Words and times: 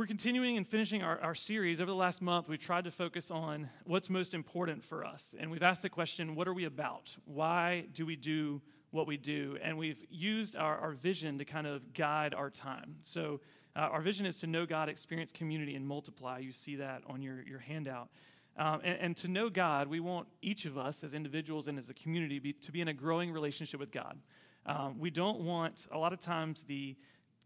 We're 0.00 0.06
continuing 0.06 0.56
and 0.56 0.66
finishing 0.66 1.02
our, 1.02 1.20
our 1.20 1.34
series. 1.34 1.78
Over 1.78 1.90
the 1.90 1.94
last 1.94 2.22
month, 2.22 2.48
we've 2.48 2.58
tried 2.58 2.84
to 2.84 2.90
focus 2.90 3.30
on 3.30 3.68
what's 3.84 4.08
most 4.08 4.32
important 4.32 4.82
for 4.82 5.04
us. 5.04 5.34
And 5.38 5.50
we've 5.50 5.62
asked 5.62 5.82
the 5.82 5.90
question 5.90 6.34
what 6.34 6.48
are 6.48 6.54
we 6.54 6.64
about? 6.64 7.14
Why 7.26 7.84
do 7.92 8.06
we 8.06 8.16
do 8.16 8.62
what 8.92 9.06
we 9.06 9.18
do? 9.18 9.58
And 9.62 9.76
we've 9.76 10.02
used 10.08 10.56
our, 10.56 10.78
our 10.78 10.92
vision 10.92 11.36
to 11.36 11.44
kind 11.44 11.66
of 11.66 11.92
guide 11.92 12.32
our 12.32 12.48
time. 12.48 12.96
So, 13.02 13.42
uh, 13.76 13.80
our 13.80 14.00
vision 14.00 14.24
is 14.24 14.38
to 14.38 14.46
know 14.46 14.64
God, 14.64 14.88
experience 14.88 15.32
community, 15.32 15.74
and 15.74 15.86
multiply. 15.86 16.38
You 16.38 16.52
see 16.52 16.76
that 16.76 17.02
on 17.06 17.20
your, 17.20 17.42
your 17.42 17.58
handout. 17.58 18.08
Um, 18.56 18.80
and, 18.82 18.98
and, 19.00 19.16
to 19.18 19.28
know 19.28 19.50
God, 19.50 19.86
we 19.86 20.00
want 20.00 20.28
each 20.40 20.64
of 20.64 20.78
us 20.78 21.04
as 21.04 21.12
individuals 21.12 21.68
and 21.68 21.76
as 21.76 21.90
a 21.90 21.94
community 21.94 22.38
be, 22.38 22.54
to 22.54 22.72
be 22.72 22.80
in 22.80 22.88
a 22.88 22.94
growing 22.94 23.32
relationship 23.32 23.78
with 23.78 23.92
God. 23.92 24.18
Um, 24.64 24.98
we 24.98 25.10
don't 25.10 25.40
want, 25.40 25.86
a 25.92 25.98
lot 25.98 26.14
of 26.14 26.20
times, 26.20 26.62
the, 26.62 26.96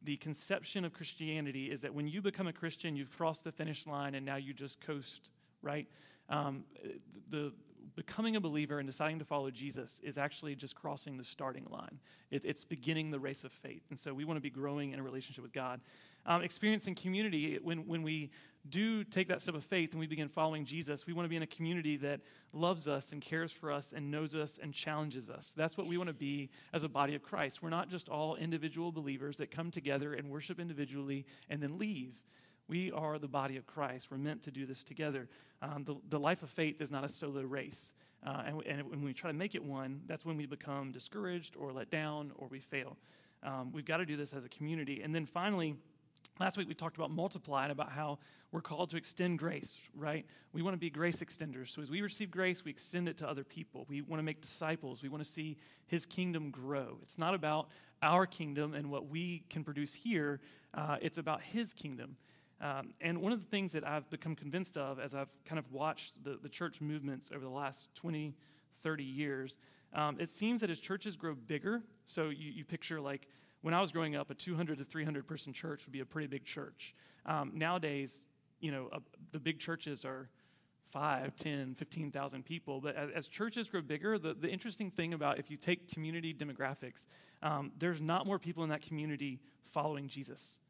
the 0.04 0.16
conception 0.18 0.84
of 0.84 0.92
Christianity 0.92 1.70
is 1.70 1.80
that 1.80 1.94
when 1.94 2.06
you 2.06 2.20
become 2.20 2.46
a 2.46 2.52
Christian, 2.52 2.96
you've 2.96 3.10
crossed 3.10 3.44
the 3.44 3.52
finish 3.52 3.86
line 3.86 4.14
and 4.14 4.24
now 4.24 4.36
you 4.36 4.52
just 4.52 4.80
coast, 4.80 5.30
right? 5.62 5.86
Um, 6.28 6.64
the, 7.30 7.52
becoming 7.96 8.36
a 8.36 8.40
believer 8.40 8.78
and 8.78 8.88
deciding 8.88 9.18
to 9.20 9.24
follow 9.24 9.50
Jesus 9.50 10.00
is 10.02 10.18
actually 10.18 10.54
just 10.54 10.74
crossing 10.74 11.16
the 11.16 11.24
starting 11.24 11.66
line. 11.70 12.00
It, 12.30 12.44
it's 12.44 12.64
beginning 12.64 13.10
the 13.10 13.20
race 13.20 13.44
of 13.44 13.52
faith. 13.52 13.82
And 13.90 13.98
so 13.98 14.12
we 14.12 14.24
want 14.24 14.36
to 14.36 14.42
be 14.42 14.50
growing 14.50 14.92
in 14.92 14.98
a 14.98 15.02
relationship 15.02 15.42
with 15.42 15.52
God. 15.52 15.80
Um, 16.26 16.42
experiencing 16.42 16.94
community, 16.94 17.58
when, 17.62 17.86
when 17.86 18.02
we 18.02 18.30
do 18.68 19.04
take 19.04 19.28
that 19.28 19.42
step 19.42 19.54
of 19.54 19.62
faith 19.62 19.92
and 19.92 20.00
we 20.00 20.06
begin 20.06 20.28
following 20.28 20.64
Jesus, 20.64 21.06
we 21.06 21.12
want 21.12 21.26
to 21.26 21.28
be 21.28 21.36
in 21.36 21.42
a 21.42 21.46
community 21.46 21.98
that 21.98 22.20
loves 22.52 22.88
us 22.88 23.12
and 23.12 23.20
cares 23.20 23.52
for 23.52 23.70
us 23.70 23.92
and 23.92 24.10
knows 24.10 24.34
us 24.34 24.58
and 24.60 24.72
challenges 24.72 25.28
us. 25.28 25.52
That's 25.54 25.76
what 25.76 25.86
we 25.86 25.98
want 25.98 26.08
to 26.08 26.14
be 26.14 26.48
as 26.72 26.82
a 26.82 26.88
body 26.88 27.14
of 27.14 27.22
Christ. 27.22 27.62
We're 27.62 27.68
not 27.68 27.90
just 27.90 28.08
all 28.08 28.36
individual 28.36 28.90
believers 28.90 29.36
that 29.36 29.50
come 29.50 29.70
together 29.70 30.14
and 30.14 30.30
worship 30.30 30.58
individually 30.58 31.26
and 31.50 31.62
then 31.62 31.78
leave. 31.78 32.14
We 32.68 32.90
are 32.92 33.18
the 33.18 33.28
body 33.28 33.56
of 33.56 33.66
Christ. 33.66 34.10
We're 34.10 34.18
meant 34.18 34.42
to 34.42 34.50
do 34.50 34.66
this 34.66 34.84
together. 34.84 35.28
Um, 35.62 35.84
the, 35.84 35.96
the 36.08 36.18
life 36.18 36.42
of 36.42 36.50
faith 36.50 36.80
is 36.80 36.90
not 36.90 37.04
a 37.04 37.08
solo 37.08 37.42
race. 37.42 37.92
Uh, 38.26 38.42
and, 38.46 38.62
and, 38.66 38.90
when 38.90 39.02
we 39.02 39.12
try 39.12 39.30
to 39.30 39.36
make 39.36 39.54
it 39.54 39.62
one, 39.62 40.00
that's 40.06 40.24
when 40.24 40.38
we 40.38 40.46
become 40.46 40.92
discouraged 40.92 41.56
or 41.56 41.72
let 41.72 41.90
down 41.90 42.32
or 42.36 42.48
we 42.48 42.58
fail. 42.58 42.96
Um, 43.42 43.70
we've 43.72 43.84
got 43.84 43.98
to 43.98 44.06
do 44.06 44.16
this 44.16 44.32
as 44.32 44.44
a 44.44 44.48
community. 44.48 45.02
And 45.02 45.14
then 45.14 45.26
finally, 45.26 45.76
Last 46.40 46.56
week 46.56 46.66
we 46.66 46.74
talked 46.74 46.96
about 46.96 47.12
multiply 47.12 47.62
and 47.62 47.72
about 47.72 47.92
how 47.92 48.18
we're 48.50 48.60
called 48.60 48.90
to 48.90 48.96
extend 48.96 49.38
grace, 49.38 49.78
right? 49.94 50.26
We 50.52 50.62
want 50.62 50.74
to 50.74 50.78
be 50.78 50.90
grace 50.90 51.22
extenders. 51.22 51.68
So 51.68 51.80
as 51.80 51.90
we 51.90 52.02
receive 52.02 52.30
grace, 52.30 52.64
we 52.64 52.72
extend 52.72 53.08
it 53.08 53.16
to 53.18 53.28
other 53.28 53.44
people. 53.44 53.86
We 53.88 54.02
want 54.02 54.18
to 54.18 54.24
make 54.24 54.40
disciples. 54.40 55.00
We 55.00 55.08
want 55.08 55.22
to 55.22 55.28
see 55.28 55.56
his 55.86 56.06
kingdom 56.06 56.50
grow. 56.50 56.98
It's 57.02 57.18
not 57.18 57.34
about 57.34 57.68
our 58.02 58.26
kingdom 58.26 58.74
and 58.74 58.90
what 58.90 59.08
we 59.08 59.44
can 59.48 59.62
produce 59.62 59.94
here, 59.94 60.40
uh, 60.74 60.96
it's 61.00 61.18
about 61.18 61.40
his 61.40 61.72
kingdom. 61.72 62.16
Um, 62.60 62.94
and 63.00 63.20
one 63.20 63.32
of 63.32 63.40
the 63.40 63.46
things 63.46 63.72
that 63.72 63.86
I've 63.86 64.08
become 64.10 64.36
convinced 64.36 64.76
of 64.76 64.98
as 64.98 65.14
I've 65.14 65.28
kind 65.44 65.58
of 65.58 65.70
watched 65.72 66.22
the, 66.22 66.38
the 66.42 66.48
church 66.48 66.80
movements 66.80 67.30
over 67.34 67.44
the 67.44 67.50
last 67.50 67.88
20, 67.94 68.34
30 68.82 69.04
years, 69.04 69.58
um, 69.92 70.16
it 70.18 70.30
seems 70.30 70.60
that 70.60 70.70
as 70.70 70.78
churches 70.80 71.16
grow 71.16 71.34
bigger, 71.34 71.82
so 72.04 72.28
you, 72.28 72.50
you 72.50 72.64
picture 72.64 73.00
like 73.00 73.28
when 73.62 73.74
I 73.74 73.80
was 73.80 73.92
growing 73.92 74.14
up, 74.14 74.30
a 74.30 74.34
200 74.34 74.78
to 74.78 74.84
300 74.84 75.26
person 75.26 75.52
church 75.52 75.86
would 75.86 75.92
be 75.92 76.00
a 76.00 76.04
pretty 76.04 76.26
big 76.26 76.44
church. 76.44 76.94
Um, 77.24 77.52
nowadays, 77.54 78.26
you 78.60 78.70
know, 78.70 78.88
uh, 78.92 78.98
the 79.32 79.40
big 79.40 79.58
churches 79.58 80.04
are 80.04 80.28
5, 80.90 81.34
10, 81.34 81.74
15,000 81.74 82.44
people. 82.44 82.80
But 82.80 82.94
as, 82.94 83.10
as, 83.14 83.28
churches 83.28 83.68
grow 83.68 83.80
bigger, 83.80 84.18
the, 84.18 84.32
the 84.34 84.48
interesting 84.48 84.90
thing 84.90 85.12
about 85.12 85.38
if 85.38 85.50
you 85.50 85.56
take 85.56 85.90
community 85.90 86.32
demographics, 86.32 87.06
um, 87.42 87.72
there's 87.78 88.00
not 88.00 88.26
more 88.26 88.38
people 88.38 88.62
in 88.62 88.70
that 88.70 88.82
community 88.82 89.40
following 89.64 90.08
Jesus. 90.08 90.60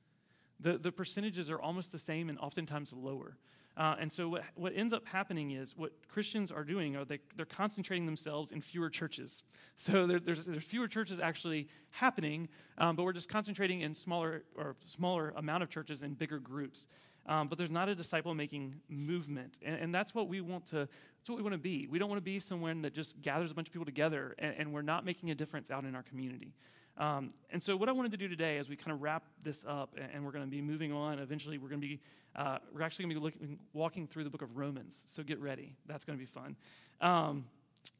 The, 0.60 0.78
the 0.78 0.92
percentages 0.92 1.50
are 1.50 1.60
almost 1.60 1.92
the 1.92 1.98
same 1.98 2.28
and 2.28 2.38
oftentimes 2.38 2.92
lower. 2.92 3.36
Uh, 3.76 3.96
and 3.98 4.12
so, 4.12 4.28
what, 4.28 4.44
what 4.54 4.72
ends 4.76 4.92
up 4.92 5.04
happening 5.06 5.50
is 5.50 5.76
what 5.76 5.92
Christians 6.08 6.52
are 6.52 6.62
doing 6.62 6.94
are 6.96 7.04
they, 7.04 7.18
they're 7.34 7.44
concentrating 7.44 8.06
themselves 8.06 8.52
in 8.52 8.60
fewer 8.60 8.90
churches. 8.90 9.42
So, 9.76 10.06
there, 10.06 10.20
there's, 10.20 10.44
there's 10.44 10.62
fewer 10.62 10.86
churches 10.86 11.18
actually 11.18 11.66
happening, 11.90 12.48
um, 12.78 12.94
but 12.94 13.02
we're 13.02 13.12
just 13.12 13.28
concentrating 13.28 13.80
in 13.80 13.92
smaller 13.92 14.44
or 14.56 14.76
smaller 14.86 15.34
amount 15.36 15.64
of 15.64 15.68
churches 15.68 16.04
in 16.04 16.14
bigger 16.14 16.38
groups. 16.38 16.86
Um, 17.26 17.48
but 17.48 17.58
there's 17.58 17.72
not 17.72 17.88
a 17.88 17.94
disciple 17.96 18.34
making 18.34 18.76
movement. 18.88 19.58
And, 19.62 19.80
and, 19.80 19.94
that's 19.94 20.14
what 20.14 20.28
we 20.28 20.40
want 20.40 20.66
to 20.66 20.76
that's 20.76 21.28
what 21.28 21.36
we 21.36 21.42
want 21.42 21.54
to 21.54 21.58
be. 21.58 21.88
We 21.88 21.98
don't 21.98 22.08
want 22.08 22.18
to 22.18 22.24
be 22.24 22.38
someone 22.38 22.82
that 22.82 22.94
just 22.94 23.20
gathers 23.20 23.50
a 23.50 23.54
bunch 23.54 23.66
of 23.68 23.72
people 23.72 23.86
together 23.86 24.34
and, 24.38 24.54
and 24.58 24.72
we're 24.72 24.82
not 24.82 25.04
making 25.04 25.30
a 25.30 25.34
difference 25.34 25.70
out 25.70 25.84
in 25.84 25.96
our 25.96 26.02
community. 26.04 26.54
Um, 26.96 27.32
and 27.50 27.62
so, 27.62 27.76
what 27.76 27.88
I 27.88 27.92
wanted 27.92 28.12
to 28.12 28.16
do 28.16 28.28
today, 28.28 28.58
as 28.58 28.68
we 28.68 28.76
kind 28.76 28.92
of 28.92 29.02
wrap 29.02 29.24
this 29.42 29.64
up, 29.66 29.96
and 30.12 30.24
we're 30.24 30.30
going 30.30 30.44
to 30.44 30.50
be 30.50 30.62
moving 30.62 30.92
on. 30.92 31.18
Eventually, 31.18 31.58
we're 31.58 31.68
going 31.68 31.80
to 31.80 31.86
be 31.86 32.00
uh, 32.36 32.58
we're 32.72 32.82
actually 32.82 33.06
going 33.06 33.14
to 33.14 33.20
be 33.20 33.24
looking, 33.24 33.58
walking 33.72 34.06
through 34.06 34.24
the 34.24 34.30
book 34.30 34.42
of 34.42 34.56
Romans. 34.56 35.04
So 35.06 35.22
get 35.22 35.40
ready; 35.40 35.74
that's 35.86 36.04
going 36.04 36.18
to 36.18 36.22
be 36.22 36.26
fun. 36.26 36.56
Um, 37.00 37.46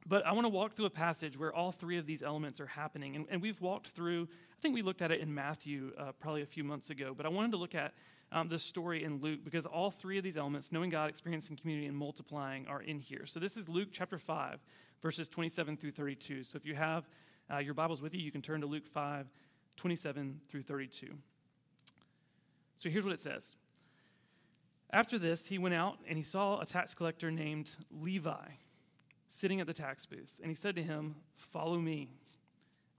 but 0.07 0.25
I 0.25 0.33
want 0.33 0.45
to 0.45 0.51
walk 0.51 0.75
through 0.75 0.87
a 0.87 0.91
passage 0.91 1.39
where 1.39 1.53
all 1.53 1.73
three 1.73 1.99
of 1.99 2.07
these 2.07 2.23
elements 2.23 2.61
are 2.61 2.67
happening, 2.67 3.17
and, 3.17 3.27
and 3.31 3.43
we've 3.43 3.61
walked 3.61 3.89
through. 3.89 4.29
I 4.31 4.61
think 4.61 4.75
we 4.75 4.83
looked 4.83 5.03
at 5.03 5.11
it 5.11 5.21
in 5.21 5.35
Matthew 5.35 5.93
uh, 5.99 6.13
probably 6.13 6.43
a 6.43 6.47
few 6.47 6.65
months 6.65 6.91
ago, 6.91 7.15
but 7.17 7.27
I 7.27 7.29
wanted 7.29 7.51
to 7.51 7.59
look 7.59 7.75
at 7.75 7.93
um, 8.33 8.49
this 8.49 8.63
story 8.63 9.05
in 9.05 9.21
Luke 9.21 9.41
because 9.45 9.67
all 9.67 9.91
three 9.91 10.19
of 10.19 10.25
these 10.25 10.37
elements, 10.37 10.73
knowing 10.73 10.91
God, 10.91 11.11
experiencing 11.11 11.57
community, 11.57 11.87
and 11.87 11.97
multiplying, 11.97 12.67
are 12.67 12.81
in 12.81 12.99
here. 12.99 13.27
So 13.27 13.41
this 13.41 13.57
is 13.57 13.69
Luke 13.69 13.89
chapter 13.93 14.19
five, 14.19 14.61
verses 15.03 15.29
twenty-seven 15.29 15.77
through 15.77 15.93
thirty-two. 15.93 16.45
So 16.45 16.57
if 16.57 16.65
you 16.65 16.75
have 16.77 17.09
uh, 17.53 17.59
your 17.59 17.75
Bible's 17.75 18.03
with 18.03 18.15
you, 18.15 18.21
you 18.21 18.33
can 18.33 18.43
turn 18.43 18.61
to 18.61 18.67
Luke 18.67 18.87
5 18.87 19.27
27 19.77 20.41
through 20.49 20.63
32. 20.63 21.09
So 22.77 22.89
here's 22.89 23.05
what 23.05 23.13
it 23.13 23.21
says 23.21 23.57
After 24.91 25.19
this, 25.19 25.47
he 25.47 25.59
went 25.59 25.75
out 25.75 25.99
and 26.09 26.17
he 26.17 26.23
saw 26.23 26.61
a 26.61 26.67
tax 26.67 26.95
collector 26.95 27.31
named 27.31 27.71
Levi 27.91 28.49
sitting 29.29 29.61
at 29.61 29.67
the 29.67 29.73
tax 29.73 30.07
booth. 30.07 30.39
And 30.41 30.51
he 30.51 30.55
said 30.55 30.77
to 30.77 30.83
him, 30.83 31.17
Follow 31.37 31.79
me. 31.79 32.11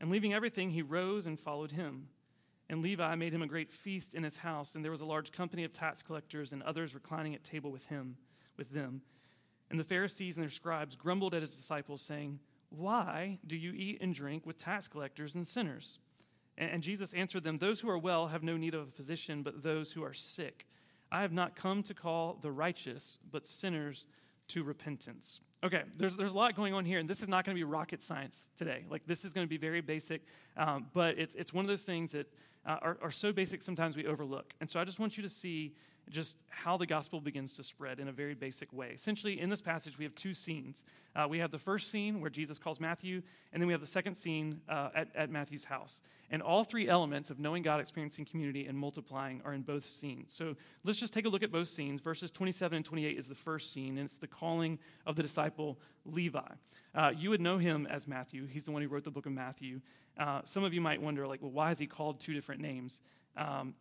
And 0.01 0.11
leaving 0.11 0.33
everything, 0.33 0.71
he 0.71 0.81
rose 0.81 1.25
and 1.25 1.39
followed 1.39 1.71
him. 1.71 2.09
And 2.69 2.81
Levi 2.81 3.15
made 3.15 3.33
him 3.33 3.41
a 3.41 3.47
great 3.47 3.71
feast 3.71 4.13
in 4.15 4.23
his 4.23 4.37
house, 4.37 4.75
and 4.75 4.83
there 4.83 4.91
was 4.91 5.01
a 5.01 5.05
large 5.05 5.31
company 5.31 5.63
of 5.63 5.71
tax 5.71 6.01
collectors 6.01 6.51
and 6.51 6.63
others 6.63 6.95
reclining 6.95 7.35
at 7.35 7.43
table 7.43 7.71
with 7.71 7.85
him, 7.87 8.17
with 8.57 8.71
them. 8.71 9.01
And 9.69 9.79
the 9.79 9.83
Pharisees 9.83 10.35
and 10.35 10.43
their 10.43 10.49
scribes 10.49 10.95
grumbled 10.95 11.35
at 11.35 11.41
his 11.41 11.55
disciples, 11.55 12.01
saying, 12.01 12.39
why 12.77 13.39
do 13.45 13.55
you 13.55 13.73
eat 13.73 13.99
and 14.01 14.13
drink 14.13 14.45
with 14.45 14.57
tax 14.57 14.87
collectors 14.87 15.35
and 15.35 15.45
sinners? 15.45 15.99
And 16.57 16.81
Jesus 16.81 17.13
answered 17.13 17.43
them, 17.43 17.57
Those 17.57 17.79
who 17.79 17.89
are 17.89 17.97
well 17.97 18.27
have 18.27 18.43
no 18.43 18.57
need 18.57 18.73
of 18.73 18.87
a 18.87 18.91
physician, 18.91 19.43
but 19.43 19.63
those 19.63 19.91
who 19.91 20.03
are 20.03 20.13
sick. 20.13 20.65
I 21.11 21.21
have 21.21 21.33
not 21.33 21.55
come 21.55 21.83
to 21.83 21.93
call 21.93 22.37
the 22.41 22.51
righteous, 22.51 23.19
but 23.31 23.45
sinners 23.45 24.05
to 24.49 24.63
repentance. 24.63 25.41
Okay, 25.63 25.83
there's, 25.97 26.15
there's 26.15 26.31
a 26.31 26.35
lot 26.35 26.55
going 26.55 26.73
on 26.73 26.85
here, 26.85 26.99
and 26.99 27.09
this 27.09 27.21
is 27.21 27.27
not 27.27 27.45
going 27.45 27.55
to 27.55 27.59
be 27.59 27.63
rocket 27.63 28.03
science 28.03 28.51
today. 28.55 28.85
Like, 28.89 29.05
this 29.07 29.25
is 29.25 29.33
going 29.33 29.45
to 29.45 29.49
be 29.49 29.57
very 29.57 29.81
basic, 29.81 30.21
um, 30.57 30.87
but 30.93 31.17
it's, 31.17 31.33
it's 31.35 31.53
one 31.53 31.65
of 31.65 31.69
those 31.69 31.83
things 31.83 32.11
that 32.11 32.27
uh, 32.65 32.77
are, 32.81 32.97
are 33.01 33.11
so 33.11 33.31
basic 33.33 33.61
sometimes 33.61 33.97
we 33.97 34.05
overlook. 34.05 34.53
And 34.61 34.69
so 34.69 34.79
I 34.79 34.85
just 34.85 34.99
want 34.99 35.17
you 35.17 35.23
to 35.23 35.29
see 35.29 35.73
just 36.09 36.37
how 36.49 36.77
the 36.77 36.85
gospel 36.85 37.19
begins 37.19 37.53
to 37.53 37.63
spread 37.63 37.99
in 37.99 38.07
a 38.07 38.11
very 38.11 38.35
basic 38.35 38.71
way. 38.71 38.91
Essentially, 38.93 39.39
in 39.39 39.49
this 39.49 39.61
passage, 39.61 39.97
we 39.97 40.03
have 40.03 40.15
two 40.15 40.33
scenes. 40.33 40.85
Uh, 41.15 41.27
we 41.29 41.39
have 41.39 41.51
the 41.51 41.59
first 41.59 41.89
scene 41.89 42.21
where 42.21 42.29
Jesus 42.29 42.59
calls 42.59 42.79
Matthew, 42.79 43.21
and 43.51 43.61
then 43.61 43.67
we 43.67 43.73
have 43.73 43.81
the 43.81 43.87
second 43.87 44.15
scene 44.15 44.61
uh, 44.69 44.89
at, 44.95 45.07
at 45.15 45.29
Matthew's 45.29 45.65
house. 45.65 46.01
And 46.29 46.41
all 46.41 46.63
three 46.63 46.87
elements 46.87 47.29
of 47.29 47.39
knowing 47.39 47.63
God, 47.63 47.79
experiencing 47.79 48.25
community, 48.25 48.65
and 48.65 48.77
multiplying 48.77 49.41
are 49.45 49.53
in 49.53 49.61
both 49.61 49.83
scenes. 49.83 50.33
So 50.33 50.55
let's 50.83 50.99
just 50.99 51.13
take 51.13 51.25
a 51.25 51.29
look 51.29 51.43
at 51.43 51.51
both 51.51 51.67
scenes. 51.67 52.01
Verses 52.01 52.31
27 52.31 52.77
and 52.77 52.85
28 52.85 53.17
is 53.17 53.27
the 53.27 53.35
first 53.35 53.71
scene, 53.71 53.97
and 53.97 54.05
it's 54.05 54.17
the 54.17 54.27
calling 54.27 54.79
of 55.05 55.15
the 55.15 55.23
disciple 55.23 55.79
Levi. 56.05 56.39
Uh, 56.93 57.11
you 57.15 57.29
would 57.29 57.41
know 57.41 57.57
him 57.57 57.87
as 57.89 58.07
Matthew. 58.07 58.45
He's 58.45 58.65
the 58.65 58.71
one 58.71 58.81
who 58.81 58.87
wrote 58.87 59.03
the 59.03 59.11
book 59.11 59.25
of 59.25 59.31
Matthew. 59.31 59.81
Uh, 60.17 60.41
some 60.43 60.63
of 60.63 60.73
you 60.73 60.81
might 60.81 61.01
wonder, 61.01 61.27
like, 61.27 61.41
well, 61.41 61.51
why 61.51 61.71
is 61.71 61.79
he 61.79 61.87
called 61.87 62.19
two 62.19 62.33
different 62.33 62.61
names? 62.61 63.01
Um, 63.37 63.75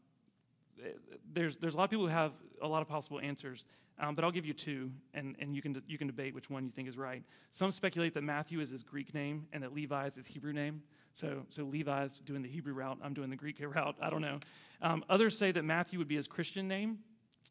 there's, 1.33 1.57
there's 1.57 1.75
a 1.75 1.77
lot 1.77 1.85
of 1.85 1.91
people 1.91 2.07
who 2.07 2.13
have 2.13 2.33
a 2.63 2.69
lot 2.69 2.83
of 2.83 2.89
possible 2.89 3.21
answers, 3.21 3.67
um, 3.99 4.15
but 4.15 4.25
I'll 4.25 4.33
give 4.33 4.47
you 4.47 4.53
two, 4.53 4.91
and, 5.13 5.37
and 5.39 5.55
you, 5.55 5.63
can, 5.63 5.81
you 5.87 5.99
can 5.99 6.07
debate 6.07 6.35
which 6.35 6.51
one 6.51 6.65
you 6.65 6.71
think 6.71 6.89
is 6.89 6.99
right. 6.99 7.23
Some 7.51 7.71
speculate 7.71 8.15
that 8.15 8.25
Matthew 8.25 8.61
is 8.61 8.71
his 8.71 8.83
Greek 8.83 9.15
name 9.15 9.47
and 9.53 9.63
that 9.63 9.75
Levi 9.75 10.07
is 10.07 10.17
his 10.17 10.27
Hebrew 10.27 10.53
name. 10.53 10.83
So, 11.13 11.47
so 11.51 11.65
Levi's 11.65 12.21
doing 12.21 12.43
the 12.43 12.49
Hebrew 12.49 12.73
route, 12.73 12.99
I'm 13.03 13.15
doing 13.15 13.31
the 13.31 13.37
Greek 13.37 13.59
route. 13.61 13.95
I 14.01 14.11
don't 14.11 14.23
know. 14.23 14.41
Um, 14.83 15.05
others 15.09 15.39
say 15.39 15.53
that 15.53 15.65
Matthew 15.65 15.99
would 15.99 16.09
be 16.09 16.17
his 16.17 16.27
Christian 16.27 16.67
name, 16.67 16.99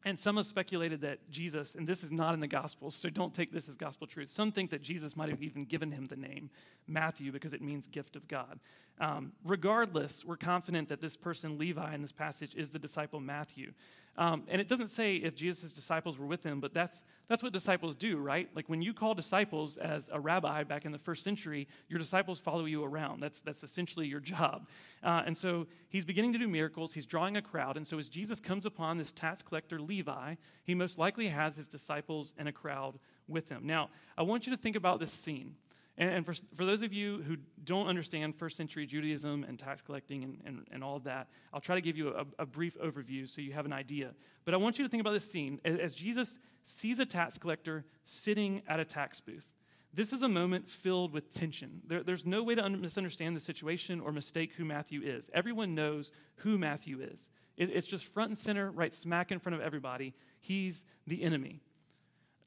and 0.05 0.19
some 0.19 0.35
have 0.35 0.45
speculated 0.45 1.01
that 1.01 1.29
Jesus, 1.29 1.75
and 1.75 1.87
this 1.87 2.03
is 2.03 2.11
not 2.11 2.33
in 2.33 2.41
the 2.41 2.47
Gospels, 2.47 2.95
so 2.95 3.09
don't 3.09 3.33
take 3.33 3.53
this 3.53 3.69
as 3.69 3.77
gospel 3.77 4.05
truth. 4.05 4.29
Some 4.29 4.51
think 4.51 4.69
that 4.71 4.81
Jesus 4.81 5.15
might 5.15 5.29
have 5.29 5.41
even 5.41 5.63
given 5.65 5.91
him 5.91 6.07
the 6.07 6.17
name 6.17 6.49
Matthew 6.87 7.31
because 7.31 7.53
it 7.53 7.61
means 7.61 7.87
gift 7.87 8.15
of 8.15 8.27
God. 8.27 8.59
Um, 8.99 9.31
regardless, 9.43 10.23
we're 10.25 10.37
confident 10.37 10.89
that 10.89 11.01
this 11.01 11.15
person, 11.17 11.57
Levi, 11.57 11.95
in 11.95 12.01
this 12.01 12.11
passage 12.11 12.53
is 12.55 12.69
the 12.69 12.79
disciple 12.79 13.19
Matthew. 13.19 13.73
Um, 14.15 14.43
and 14.47 14.61
it 14.61 14.67
doesn't 14.67 14.87
say 14.87 15.15
if 15.15 15.35
Jesus' 15.35 15.73
disciples 15.73 16.19
were 16.19 16.27
with 16.27 16.45
him, 16.45 16.59
but 16.59 16.73
that's, 16.73 17.03
that's 17.27 17.41
what 17.41 17.51
disciples 17.51 17.95
do, 17.95 18.17
right? 18.17 18.47
Like 18.55 18.69
when 18.69 18.81
you 18.81 18.93
call 18.93 19.15
disciples 19.15 19.77
as 19.77 20.09
a 20.13 20.19
rabbi 20.19 20.63
back 20.63 20.85
in 20.85 20.91
the 20.91 20.99
first 20.99 21.23
century, 21.23 21.67
your 21.89 21.97
disciples 21.97 22.39
follow 22.39 22.65
you 22.65 22.83
around. 22.83 23.21
That's, 23.21 23.41
that's 23.41 23.63
essentially 23.63 24.05
your 24.05 24.19
job. 24.19 24.67
Uh, 25.03 25.23
and 25.25 25.35
so 25.35 25.67
he's 25.89 26.05
beginning 26.05 26.33
to 26.33 26.39
do 26.39 26.47
miracles, 26.47 26.93
he's 26.93 27.05
drawing 27.05 27.35
a 27.35 27.41
crowd. 27.41 27.75
And 27.77 27.85
so 27.85 27.99
as 27.99 28.07
Jesus 28.07 28.39
comes 28.39 28.65
upon 28.65 28.97
this 28.97 29.11
tax 29.11 29.41
collector, 29.41 29.79
Levi, 29.79 30.35
he 30.63 30.73
most 30.73 30.97
likely 30.97 31.27
has 31.27 31.55
his 31.55 31.67
disciples 31.67 32.33
and 32.37 32.47
a 32.47 32.51
crowd 32.51 32.99
with 33.27 33.49
him. 33.49 33.65
Now, 33.65 33.89
I 34.17 34.23
want 34.23 34.47
you 34.47 34.53
to 34.53 34.57
think 34.57 34.75
about 34.75 34.99
this 34.99 35.11
scene. 35.11 35.55
And, 35.95 36.25
for, 36.25 36.33
for 36.55 36.65
those 36.65 36.81
of 36.81 36.91
you 36.91 37.21
who 37.21 37.37
don't 37.63 37.87
understand 37.87 38.35
first 38.35 38.57
century 38.57 38.87
Judaism 38.87 39.45
and 39.47 39.59
tax 39.59 39.81
collecting 39.83 40.23
and, 40.23 40.41
and, 40.43 40.67
and 40.71 40.83
all 40.83 40.95
of 40.95 41.03
that, 41.03 41.27
I'll 41.53 41.61
try 41.61 41.75
to 41.75 41.81
give 41.81 41.95
you 41.95 42.09
a, 42.09 42.25
a, 42.39 42.45
brief 42.47 42.75
overview 42.79 43.27
so 43.27 43.41
you 43.41 43.53
have 43.53 43.67
an 43.67 43.73
idea. 43.73 44.15
But 44.43 44.55
I 44.55 44.57
want 44.57 44.79
you 44.79 44.85
to 44.85 44.89
think 44.89 45.01
about 45.01 45.11
this 45.11 45.29
scene 45.29 45.59
as 45.63 45.93
Jesus 45.93 46.39
sees 46.63 46.99
a 46.99 47.05
tax 47.05 47.37
collector 47.37 47.85
sitting 48.05 48.63
at 48.67 48.79
a 48.79 48.85
tax 48.85 49.19
booth. 49.19 49.53
This 49.93 50.11
is 50.11 50.23
a 50.23 50.27
moment 50.27 50.69
filled 50.69 51.13
with 51.13 51.31
tension. 51.31 51.81
There, 51.85 52.01
there's 52.01 52.25
no 52.25 52.41
way 52.41 52.55
to 52.55 52.65
un- 52.65 52.81
misunderstand 52.81 53.35
the 53.35 53.39
situation 53.39 53.99
or 53.99 54.11
mistake 54.11 54.53
who 54.53 54.65
Matthew 54.65 55.01
is. 55.03 55.29
Everyone 55.33 55.75
knows 55.75 56.11
who 56.37 56.57
Matthew 56.57 56.99
is. 56.99 57.29
It, 57.57 57.69
it's 57.69 57.85
just 57.85 58.05
front 58.05 58.29
and 58.29 58.37
center, 58.37 58.71
right 58.71 58.93
smack 58.93 59.31
in 59.31 59.37
front 59.37 59.55
of 59.55 59.61
everybody. 59.61 60.15
He's 60.39 60.83
the 61.05 61.21
enemy. 61.21 61.61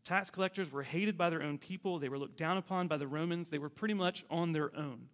Tax 0.02 0.30
collectors 0.30 0.72
were 0.72 0.82
hated 0.82 1.16
by 1.16 1.30
their 1.30 1.42
own 1.42 1.58
people, 1.58 1.98
they 1.98 2.08
were 2.08 2.18
looked 2.18 2.36
down 2.36 2.56
upon 2.56 2.86
by 2.86 2.96
the 2.96 3.08
Romans, 3.08 3.50
they 3.50 3.58
were 3.58 3.68
pretty 3.68 3.94
much 3.94 4.24
on 4.30 4.52
their 4.52 4.70
own. 4.76 5.08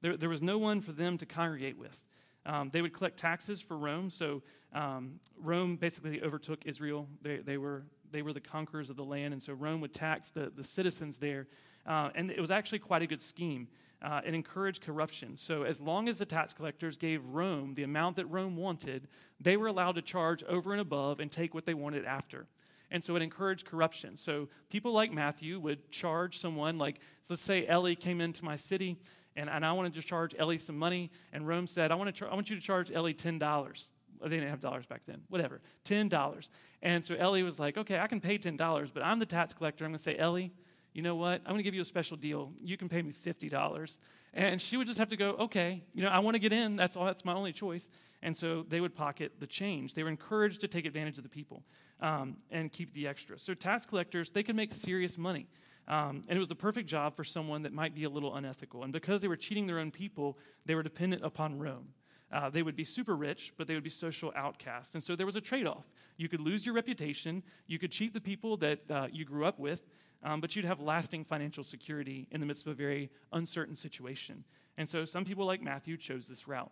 There, 0.00 0.16
there 0.16 0.28
was 0.28 0.42
no 0.42 0.58
one 0.58 0.80
for 0.80 0.92
them 0.92 1.16
to 1.18 1.26
congregate 1.26 1.78
with. 1.78 2.02
Um, 2.44 2.70
they 2.70 2.82
would 2.82 2.92
collect 2.92 3.16
taxes 3.16 3.60
for 3.60 3.78
Rome, 3.78 4.10
so 4.10 4.42
um, 4.72 5.20
Rome 5.40 5.76
basically 5.76 6.20
overtook 6.22 6.66
Israel. 6.66 7.06
They, 7.22 7.36
they, 7.36 7.56
were, 7.56 7.84
they 8.10 8.22
were 8.22 8.32
the 8.32 8.40
conquerors 8.40 8.90
of 8.90 8.96
the 8.96 9.04
land, 9.04 9.32
and 9.32 9.40
so 9.40 9.52
Rome 9.52 9.80
would 9.80 9.94
tax 9.94 10.30
the, 10.30 10.50
the 10.52 10.64
citizens 10.64 11.18
there. 11.18 11.46
Uh, 11.86 12.10
and 12.14 12.30
it 12.30 12.40
was 12.40 12.50
actually 12.50 12.78
quite 12.78 13.02
a 13.02 13.06
good 13.06 13.20
scheme. 13.20 13.68
Uh, 14.00 14.20
it 14.24 14.34
encouraged 14.34 14.82
corruption. 14.82 15.36
So, 15.36 15.62
as 15.62 15.80
long 15.80 16.08
as 16.08 16.18
the 16.18 16.26
tax 16.26 16.52
collectors 16.52 16.96
gave 16.96 17.24
Rome 17.24 17.74
the 17.74 17.84
amount 17.84 18.16
that 18.16 18.26
Rome 18.26 18.56
wanted, 18.56 19.06
they 19.40 19.56
were 19.56 19.68
allowed 19.68 19.94
to 19.94 20.02
charge 20.02 20.42
over 20.44 20.72
and 20.72 20.80
above 20.80 21.20
and 21.20 21.30
take 21.30 21.54
what 21.54 21.66
they 21.66 21.74
wanted 21.74 22.04
after. 22.04 22.46
And 22.90 23.02
so 23.02 23.16
it 23.16 23.22
encouraged 23.22 23.64
corruption. 23.64 24.16
So 24.16 24.48
people 24.68 24.92
like 24.92 25.12
Matthew 25.12 25.58
would 25.60 25.90
charge 25.90 26.38
someone, 26.38 26.76
like, 26.76 27.00
let's 27.30 27.42
say 27.42 27.66
Ellie 27.66 27.96
came 27.96 28.20
into 28.20 28.44
my 28.44 28.54
city 28.54 28.98
and, 29.34 29.48
and 29.48 29.64
I 29.64 29.72
wanted 29.72 29.94
to 29.94 30.02
charge 30.02 30.34
Ellie 30.38 30.58
some 30.58 30.76
money, 30.76 31.10
and 31.32 31.46
Rome 31.46 31.66
said, 31.66 31.90
I 31.90 31.94
want, 31.94 32.08
to 32.08 32.12
char- 32.12 32.30
I 32.30 32.34
want 32.34 32.50
you 32.50 32.56
to 32.56 32.62
charge 32.62 32.92
Ellie 32.92 33.14
$10. 33.14 33.88
They 34.22 34.28
didn't 34.28 34.50
have 34.50 34.60
dollars 34.60 34.86
back 34.86 35.02
then, 35.06 35.22
whatever, 35.28 35.60
$10. 35.84 36.48
And 36.82 37.04
so 37.04 37.14
Ellie 37.14 37.42
was 37.42 37.58
like, 37.58 37.76
okay, 37.78 37.98
I 37.98 38.06
can 38.06 38.20
pay 38.20 38.38
$10, 38.38 38.90
but 38.92 39.02
I'm 39.02 39.18
the 39.18 39.26
tax 39.26 39.52
collector. 39.52 39.84
I'm 39.84 39.90
going 39.90 39.96
to 39.96 40.02
say, 40.02 40.16
Ellie, 40.16 40.52
you 40.92 41.02
know 41.02 41.14
what? 41.14 41.40
I'm 41.44 41.52
going 41.52 41.58
to 41.58 41.62
give 41.62 41.74
you 41.74 41.80
a 41.80 41.86
special 41.86 42.16
deal. 42.16 42.52
You 42.62 42.76
can 42.76 42.88
pay 42.88 43.02
me 43.02 43.12
$50. 43.12 43.98
And 44.34 44.60
she 44.60 44.76
would 44.76 44.86
just 44.86 44.98
have 44.98 45.08
to 45.10 45.16
go, 45.16 45.30
okay, 45.32 45.82
you 45.94 46.02
know, 46.02 46.08
I 46.08 46.18
want 46.20 46.34
to 46.34 46.38
get 46.38 46.52
in. 46.52 46.76
That's 46.76 46.96
all. 46.96 47.04
That's 47.04 47.24
my 47.24 47.34
only 47.34 47.52
choice. 47.52 47.88
And 48.22 48.36
so 48.36 48.64
they 48.68 48.80
would 48.80 48.94
pocket 48.94 49.32
the 49.40 49.46
change. 49.46 49.94
They 49.94 50.02
were 50.02 50.08
encouraged 50.08 50.60
to 50.60 50.68
take 50.68 50.86
advantage 50.86 51.16
of 51.18 51.24
the 51.24 51.28
people 51.28 51.62
um, 52.00 52.36
and 52.50 52.70
keep 52.70 52.92
the 52.92 53.06
extra. 53.08 53.38
So 53.38 53.54
tax 53.54 53.84
collectors, 53.84 54.30
they 54.30 54.42
could 54.42 54.56
make 54.56 54.72
serious 54.72 55.18
money. 55.18 55.48
Um, 55.88 56.22
and 56.28 56.36
it 56.36 56.38
was 56.38 56.48
the 56.48 56.54
perfect 56.54 56.88
job 56.88 57.16
for 57.16 57.24
someone 57.24 57.62
that 57.62 57.72
might 57.72 57.94
be 57.94 58.04
a 58.04 58.08
little 58.08 58.34
unethical. 58.34 58.84
And 58.84 58.92
because 58.92 59.20
they 59.20 59.28
were 59.28 59.36
cheating 59.36 59.66
their 59.66 59.78
own 59.78 59.90
people, 59.90 60.38
they 60.64 60.74
were 60.74 60.82
dependent 60.82 61.24
upon 61.24 61.58
Rome. 61.58 61.88
Uh, 62.30 62.48
they 62.48 62.62
would 62.62 62.76
be 62.76 62.84
super 62.84 63.14
rich, 63.14 63.52
but 63.58 63.66
they 63.66 63.74
would 63.74 63.82
be 63.82 63.90
social 63.90 64.32
outcasts. 64.34 64.94
And 64.94 65.02
so 65.02 65.14
there 65.14 65.26
was 65.26 65.36
a 65.36 65.40
trade 65.40 65.66
off. 65.66 65.84
You 66.16 66.28
could 66.28 66.40
lose 66.40 66.64
your 66.64 66.74
reputation, 66.74 67.42
you 67.66 67.78
could 67.78 67.90
cheat 67.90 68.14
the 68.14 68.20
people 68.20 68.56
that 68.58 68.90
uh, 68.90 69.08
you 69.12 69.26
grew 69.26 69.44
up 69.44 69.58
with, 69.58 69.82
um, 70.22 70.40
but 70.40 70.54
you'd 70.54 70.64
have 70.64 70.80
lasting 70.80 71.24
financial 71.24 71.64
security 71.64 72.28
in 72.30 72.40
the 72.40 72.46
midst 72.46 72.66
of 72.66 72.72
a 72.72 72.74
very 72.74 73.10
uncertain 73.32 73.74
situation. 73.74 74.44
And 74.76 74.88
so 74.88 75.04
some 75.04 75.24
people, 75.24 75.46
like 75.46 75.62
Matthew, 75.62 75.96
chose 75.96 76.28
this 76.28 76.46
route. 76.46 76.70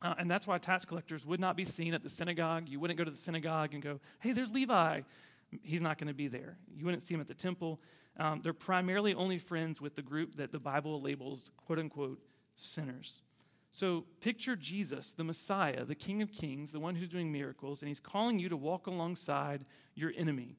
Uh, 0.00 0.14
and 0.18 0.30
that's 0.30 0.46
why 0.46 0.58
tax 0.58 0.84
collectors 0.84 1.26
would 1.26 1.40
not 1.40 1.56
be 1.56 1.64
seen 1.64 1.94
at 1.94 2.02
the 2.02 2.08
synagogue. 2.08 2.68
You 2.68 2.78
wouldn't 2.80 2.98
go 2.98 3.04
to 3.04 3.10
the 3.10 3.16
synagogue 3.16 3.74
and 3.74 3.82
go, 3.82 4.00
hey, 4.20 4.32
there's 4.32 4.50
Levi. 4.50 5.00
He's 5.62 5.82
not 5.82 5.98
going 5.98 6.08
to 6.08 6.14
be 6.14 6.28
there. 6.28 6.56
You 6.74 6.84
wouldn't 6.84 7.02
see 7.02 7.14
him 7.14 7.20
at 7.20 7.26
the 7.26 7.34
temple. 7.34 7.80
Um, 8.18 8.40
they're 8.42 8.52
primarily 8.52 9.14
only 9.14 9.38
friends 9.38 9.80
with 9.80 9.96
the 9.96 10.02
group 10.02 10.36
that 10.36 10.52
the 10.52 10.58
Bible 10.58 11.00
labels, 11.00 11.50
quote 11.56 11.78
unquote, 11.78 12.20
sinners. 12.54 13.22
So 13.70 14.04
picture 14.20 14.54
Jesus, 14.54 15.12
the 15.12 15.24
Messiah, 15.24 15.84
the 15.84 15.94
King 15.94 16.20
of 16.20 16.30
Kings, 16.30 16.72
the 16.72 16.80
one 16.80 16.94
who's 16.94 17.08
doing 17.08 17.32
miracles, 17.32 17.80
and 17.80 17.88
he's 17.88 18.00
calling 18.00 18.38
you 18.38 18.50
to 18.50 18.56
walk 18.56 18.86
alongside 18.86 19.64
your 19.94 20.12
enemy. 20.16 20.56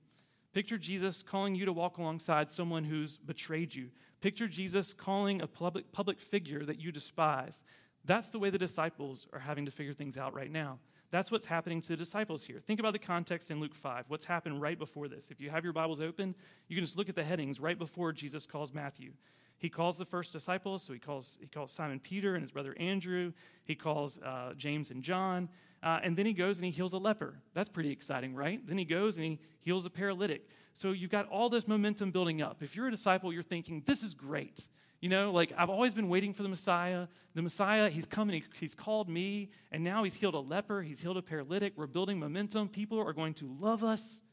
Picture 0.53 0.77
Jesus 0.77 1.23
calling 1.23 1.55
you 1.55 1.65
to 1.65 1.73
walk 1.73 1.97
alongside 1.97 2.49
someone 2.49 2.83
who's 2.83 3.17
betrayed 3.17 3.73
you. 3.73 3.89
Picture 4.21 4.47
Jesus 4.47 4.93
calling 4.93 5.41
a 5.41 5.47
public, 5.47 5.91
public 5.91 6.19
figure 6.19 6.63
that 6.63 6.79
you 6.79 6.91
despise. 6.91 7.63
That's 8.05 8.29
the 8.29 8.39
way 8.39 8.51
the 8.51 8.59
disciples 8.59 9.27
are 9.33 9.39
having 9.39 9.65
to 9.65 9.71
figure 9.71 9.93
things 9.93 10.17
out 10.17 10.33
right 10.35 10.51
now. 10.51 10.79
That's 11.09 11.31
what's 11.31 11.45
happening 11.45 11.81
to 11.83 11.89
the 11.89 11.97
disciples 11.97 12.43
here. 12.43 12.59
Think 12.59 12.79
about 12.79 12.93
the 12.93 12.99
context 12.99 13.51
in 13.51 13.59
Luke 13.59 13.75
5. 13.75 14.05
What's 14.07 14.25
happened 14.25 14.61
right 14.61 14.77
before 14.77 15.07
this? 15.07 15.31
If 15.31 15.41
you 15.41 15.49
have 15.49 15.63
your 15.63 15.73
Bibles 15.73 16.01
open, 16.01 16.35
you 16.67 16.75
can 16.75 16.83
just 16.83 16.97
look 16.97 17.09
at 17.09 17.15
the 17.15 17.23
headings 17.23 17.59
right 17.59 17.77
before 17.77 18.11
Jesus 18.11 18.45
calls 18.45 18.73
Matthew. 18.73 19.13
He 19.57 19.69
calls 19.69 19.97
the 19.97 20.05
first 20.05 20.33
disciples, 20.33 20.83
so 20.83 20.93
he 20.93 20.99
calls, 20.99 21.37
he 21.39 21.47
calls 21.47 21.71
Simon 21.71 21.99
Peter 21.99 22.35
and 22.35 22.41
his 22.41 22.51
brother 22.51 22.75
Andrew. 22.79 23.31
He 23.63 23.75
calls 23.75 24.19
uh, 24.19 24.53
James 24.57 24.91
and 24.91 25.03
John. 25.03 25.49
Uh, 25.83 25.99
and 26.01 26.15
then 26.15 26.25
he 26.25 26.33
goes 26.33 26.57
and 26.57 26.65
he 26.65 26.71
heals 26.71 26.93
a 26.93 26.97
leper. 26.97 27.41
That's 27.53 27.67
pretty 27.67 27.91
exciting, 27.91 28.33
right? 28.33 28.65
Then 28.65 28.77
he 28.77 28.85
goes 28.85 29.17
and 29.17 29.25
he 29.25 29.39
heals 29.59 29.85
a 29.85 29.89
paralytic. 29.89 30.47
So 30.71 30.91
you've 30.91 31.11
got 31.11 31.27
all 31.27 31.49
this 31.49 31.67
momentum 31.67 32.11
building 32.11 32.41
up. 32.41 32.63
If 32.63 32.75
you're 32.75 32.87
a 32.87 32.91
disciple, 32.91 33.33
you're 33.33 33.43
thinking, 33.43 33.83
this 33.85 34.01
is 34.01 34.13
great. 34.13 34.69
You 35.01 35.09
know, 35.09 35.31
like 35.33 35.51
I've 35.57 35.69
always 35.69 35.93
been 35.93 36.07
waiting 36.07 36.33
for 36.33 36.41
the 36.41 36.47
Messiah. 36.47 37.07
The 37.35 37.41
Messiah, 37.41 37.89
he's 37.89 38.05
come 38.05 38.29
and 38.29 38.35
he, 38.35 38.43
he's 38.57 38.73
called 38.73 39.09
me, 39.09 39.49
and 39.73 39.83
now 39.83 40.05
he's 40.05 40.15
healed 40.15 40.35
a 40.35 40.39
leper, 40.39 40.81
he's 40.81 41.01
healed 41.01 41.17
a 41.17 41.21
paralytic. 41.21 41.73
We're 41.75 41.87
building 41.87 42.17
momentum. 42.17 42.69
People 42.69 42.97
are 42.99 43.11
going 43.11 43.33
to 43.35 43.53
love 43.59 43.83
us. 43.83 44.23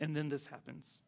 And 0.00 0.16
then 0.16 0.28
this 0.28 0.48
happens. 0.48 1.02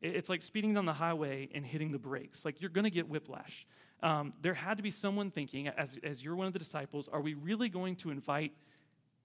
It's 0.00 0.28
like 0.28 0.42
speeding 0.42 0.74
down 0.74 0.84
the 0.84 0.94
highway 0.94 1.48
and 1.54 1.64
hitting 1.64 1.92
the 1.92 1.98
brakes. 1.98 2.44
Like 2.44 2.60
you're 2.60 2.70
going 2.70 2.84
to 2.84 2.90
get 2.90 3.08
whiplash. 3.08 3.64
Um, 4.02 4.32
there 4.40 4.54
had 4.54 4.78
to 4.78 4.82
be 4.82 4.90
someone 4.90 5.30
thinking, 5.30 5.68
as, 5.68 5.96
as 6.02 6.24
you're 6.24 6.34
one 6.34 6.48
of 6.48 6.52
the 6.52 6.58
disciples, 6.58 7.06
are 7.06 7.20
we 7.20 7.34
really 7.34 7.68
going 7.68 7.94
to 7.96 8.10
invite 8.10 8.52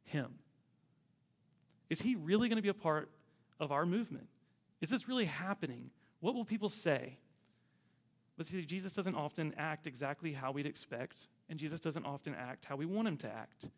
him? 0.07 0.39
Is 1.89 2.01
he 2.01 2.15
really 2.15 2.49
going 2.49 2.57
to 2.57 2.63
be 2.63 2.69
a 2.69 2.73
part 2.73 3.09
of 3.59 3.71
our 3.71 3.85
movement? 3.85 4.27
Is 4.81 4.89
this 4.89 5.07
really 5.07 5.25
happening? 5.25 5.91
What 6.19 6.35
will 6.35 6.45
people 6.45 6.69
say? 6.69 7.17
But 8.37 8.45
see, 8.45 8.63
Jesus 8.65 8.91
doesn't 8.91 9.15
often 9.15 9.53
act 9.57 9.87
exactly 9.87 10.33
how 10.33 10.51
we'd 10.51 10.65
expect, 10.65 11.27
and 11.49 11.57
Jesus 11.57 11.79
doesn't 11.79 12.05
often 12.05 12.35
act 12.35 12.65
how 12.65 12.75
we 12.75 12.85
want 12.85 13.07
him 13.07 13.17
to 13.17 13.27
act. 13.27 13.69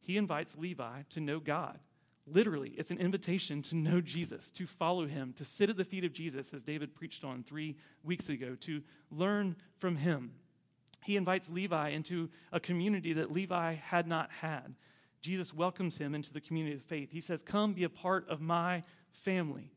He 0.00 0.16
invites 0.16 0.56
Levi 0.58 1.02
to 1.10 1.20
know 1.20 1.40
God. 1.40 1.78
Literally, 2.26 2.70
it's 2.76 2.90
an 2.90 2.98
invitation 2.98 3.62
to 3.62 3.76
know 3.76 4.00
Jesus, 4.00 4.50
to 4.52 4.66
follow 4.66 5.06
him, 5.06 5.32
to 5.34 5.44
sit 5.44 5.70
at 5.70 5.76
the 5.76 5.84
feet 5.84 6.04
of 6.04 6.12
Jesus, 6.12 6.52
as 6.52 6.62
David 6.62 6.94
preached 6.94 7.24
on 7.24 7.42
three 7.42 7.76
weeks 8.04 8.28
ago, 8.28 8.54
to 8.60 8.82
learn 9.10 9.56
from 9.78 9.96
him. 9.96 10.32
He 11.02 11.16
invites 11.16 11.50
Levi 11.50 11.88
into 11.88 12.30
a 12.52 12.60
community 12.60 13.12
that 13.14 13.32
Levi 13.32 13.74
had 13.74 14.06
not 14.06 14.30
had. 14.40 14.74
Jesus 15.22 15.54
welcomes 15.54 15.98
him 15.98 16.14
into 16.14 16.32
the 16.32 16.40
community 16.40 16.74
of 16.74 16.82
faith. 16.82 17.12
He 17.12 17.20
says, 17.20 17.42
Come 17.42 17.72
be 17.72 17.84
a 17.84 17.88
part 17.88 18.28
of 18.28 18.40
my 18.40 18.82
family. 19.10 19.72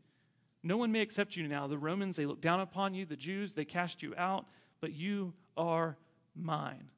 No 0.64 0.78
one 0.78 0.92
may 0.92 1.02
accept 1.02 1.38
you 1.38 1.48
now. 1.48 1.68
The 1.68 1.78
Romans, 1.78 2.16
they 2.16 2.26
look 2.26 2.42
down 2.42 2.60
upon 2.60 2.96
you. 2.96 3.06
The 3.06 3.16
Jews, 3.16 3.54
they 3.54 3.66
cast 3.66 4.02
you 4.02 4.16
out, 4.18 4.48
but 4.82 4.94
you 4.94 5.34
are 5.56 5.98
mine. 6.36 6.90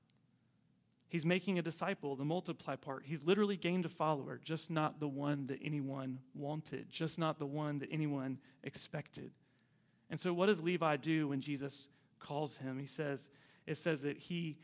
He's 1.10 1.26
making 1.26 1.60
a 1.60 1.62
disciple, 1.62 2.16
the 2.16 2.26
multiply 2.26 2.78
part. 2.78 3.04
He's 3.06 3.24
literally 3.24 3.58
gained 3.58 3.86
a 3.86 3.90
follower, 3.90 4.40
just 4.44 4.72
not 4.72 5.00
the 5.00 5.08
one 5.08 5.46
that 5.46 5.60
anyone 5.64 6.20
wanted, 6.34 6.90
just 6.90 7.20
not 7.20 7.40
the 7.40 7.46
one 7.46 7.80
that 7.80 7.90
anyone 7.92 8.40
expected. 8.64 9.32
And 10.10 10.20
so, 10.20 10.34
what 10.34 10.46
does 10.46 10.62
Levi 10.62 10.98
do 10.98 11.30
when 11.30 11.42
Jesus 11.42 11.90
calls 12.20 12.58
him? 12.58 12.80
He 12.80 12.86
says, 12.86 13.30
it 13.66 13.76
says 13.76 14.02
that 14.02 14.18
he, 14.18 14.58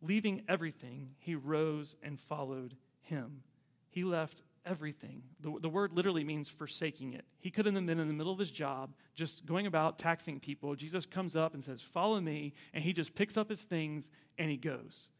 leaving 0.00 0.42
everything, 0.48 1.10
he 1.18 1.34
rose 1.34 1.96
and 2.02 2.18
followed 2.18 2.76
him. 3.02 3.42
He 3.88 4.04
left 4.04 4.42
everything. 4.66 5.22
The, 5.40 5.58
the 5.60 5.68
word 5.68 5.92
literally 5.92 6.24
means 6.24 6.48
forsaking 6.48 7.14
it. 7.14 7.24
He 7.38 7.50
could 7.50 7.66
have 7.66 7.74
been 7.74 7.88
in 7.88 8.08
the 8.08 8.14
middle 8.14 8.32
of 8.32 8.38
his 8.38 8.50
job, 8.50 8.94
just 9.14 9.46
going 9.46 9.66
about 9.66 9.98
taxing 9.98 10.38
people. 10.38 10.74
Jesus 10.74 11.06
comes 11.06 11.34
up 11.34 11.54
and 11.54 11.64
says, 11.64 11.82
Follow 11.82 12.20
me. 12.20 12.52
And 12.72 12.84
he 12.84 12.92
just 12.92 13.14
picks 13.14 13.36
up 13.36 13.48
his 13.48 13.62
things 13.62 14.10
and 14.38 14.50
he 14.50 14.56
goes. 14.56 15.10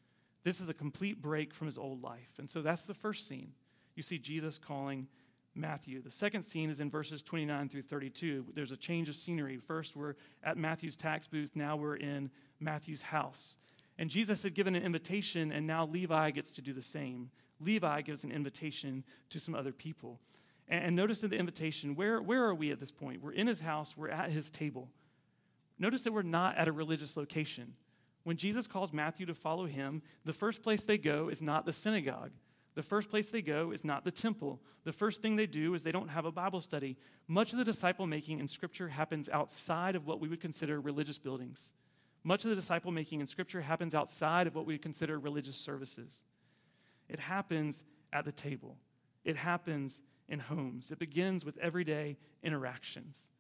This 0.43 0.61
is 0.61 0.69
a 0.69 0.75
complete 0.75 1.21
break 1.21 1.53
from 1.53 1.67
his 1.67 1.79
old 1.79 2.03
life. 2.03 2.33
And 2.39 2.49
so 2.49 2.63
that's 2.63 2.85
the 2.85 2.95
first 2.95 3.29
scene. 3.29 3.53
You 3.95 4.03
see 4.03 4.19
Jesus 4.19 4.59
calling 4.59 5.09
Matthew. 5.55 6.01
The 6.01 6.11
second 6.11 6.45
scene 6.45 6.71
is 6.71 6.81
in 6.81 6.89
verses 6.91 7.23
29 7.23 7.69
through 7.69 7.83
32. 7.83 8.47
There's 8.55 8.73
a 8.73 8.77
change 8.77 9.09
of 9.09 9.17
scenery. 9.17 9.59
First, 9.59 9.97
we're 9.97 10.15
at 10.43 10.57
Matthew's 10.57 10.97
tax 10.97 11.27
booth. 11.27 11.51
Now 11.55 11.77
we're 11.77 11.97
in 11.97 12.31
Matthew's 12.61 13.03
house. 13.03 13.57
And 13.99 14.09
Jesus 14.09 14.43
had 14.43 14.55
given 14.55 14.75
an 14.75 14.83
invitation, 14.83 15.53
and 15.53 15.67
now 15.67 15.85
Levi 15.85 16.31
gets 16.31 16.51
to 16.53 16.63
do 16.63 16.73
the 16.73 16.81
same. 16.81 17.31
Levi 17.61 18.03
gives 18.03 18.25
an 18.25 18.33
invitation 18.33 19.05
to 19.29 19.39
some 19.39 19.55
other 19.55 19.73
people. 19.73 20.21
And 20.69 20.95
notice 20.95 21.23
in 21.23 21.31
the 21.31 21.39
invitation, 21.39 21.97
where, 21.97 22.23
where 22.23 22.45
are 22.45 22.55
we 22.55 22.71
at 22.71 22.79
this 22.79 22.93
point? 22.93 23.23
We're 23.23 23.33
in 23.33 23.47
his 23.47 23.61
house, 23.61 23.97
we're 23.97 24.09
at 24.09 24.31
his 24.31 24.51
table. 24.51 24.89
Notice 25.79 26.05
that 26.05 26.13
we're 26.13 26.23
not 26.23 26.57
at 26.57 26.69
a 26.69 26.73
religious 26.73 27.17
location. 27.17 27.75
When 28.23 28.37
Jesus 28.37 28.67
calls 28.67 28.93
Matthew 28.93 29.27
to 29.27 29.35
follow 29.35 29.67
him, 29.67 30.03
the 30.25 30.33
first 30.33 30.63
place 30.63 30.83
they 30.83 30.99
go 30.99 31.29
is 31.29 31.43
not 31.43 31.65
the 31.65 31.73
synagogue. 31.73 32.31
The 32.75 32.83
first 32.83 33.11
place 33.11 33.31
they 33.31 33.43
go 33.43 33.73
is 33.73 33.85
not 33.85 34.05
the 34.05 34.13
temple. 34.13 34.61
The 34.85 34.93
first 34.93 35.23
thing 35.23 35.37
they 35.37 35.47
do 35.47 35.75
is 35.75 35.83
they 35.83 35.91
don't 35.91 36.09
have 36.09 36.25
a 36.25 36.33
Bible 36.33 36.61
study. 36.61 36.97
Much 37.27 37.53
of 37.53 37.59
the 37.59 37.65
disciple 37.65 38.07
making 38.07 38.39
in 38.39 38.47
Scripture 38.47 38.89
happens 38.89 39.29
outside 39.29 39.97
of 39.97 40.07
what 40.07 40.21
we 40.21 40.29
would 40.29 40.41
consider 40.41 40.81
religious 40.81 41.19
buildings. 41.19 41.73
Much 42.23 42.45
of 42.45 42.51
the 42.51 42.57
disciple 42.57 42.93
making 42.93 43.21
in 43.21 43.27
Scripture 43.27 43.63
happens 43.63 43.95
outside 43.95 44.47
of 44.47 44.55
what 44.55 44.67
we 44.67 44.75
would 44.75 44.83
consider 44.83 45.19
religious 45.19 45.57
services. 45.57 46.25
It 47.11 47.19
happens 47.19 47.85
at 48.13 48.25
the 48.25 48.33
table, 48.33 48.77
it 49.25 49.37
happens 49.37 50.03
in 50.29 50.39
homes. 50.39 50.91
It 50.91 50.99
begins 50.99 51.45
with 51.45 51.59
everyday 51.59 52.17
interactions. 52.43 53.31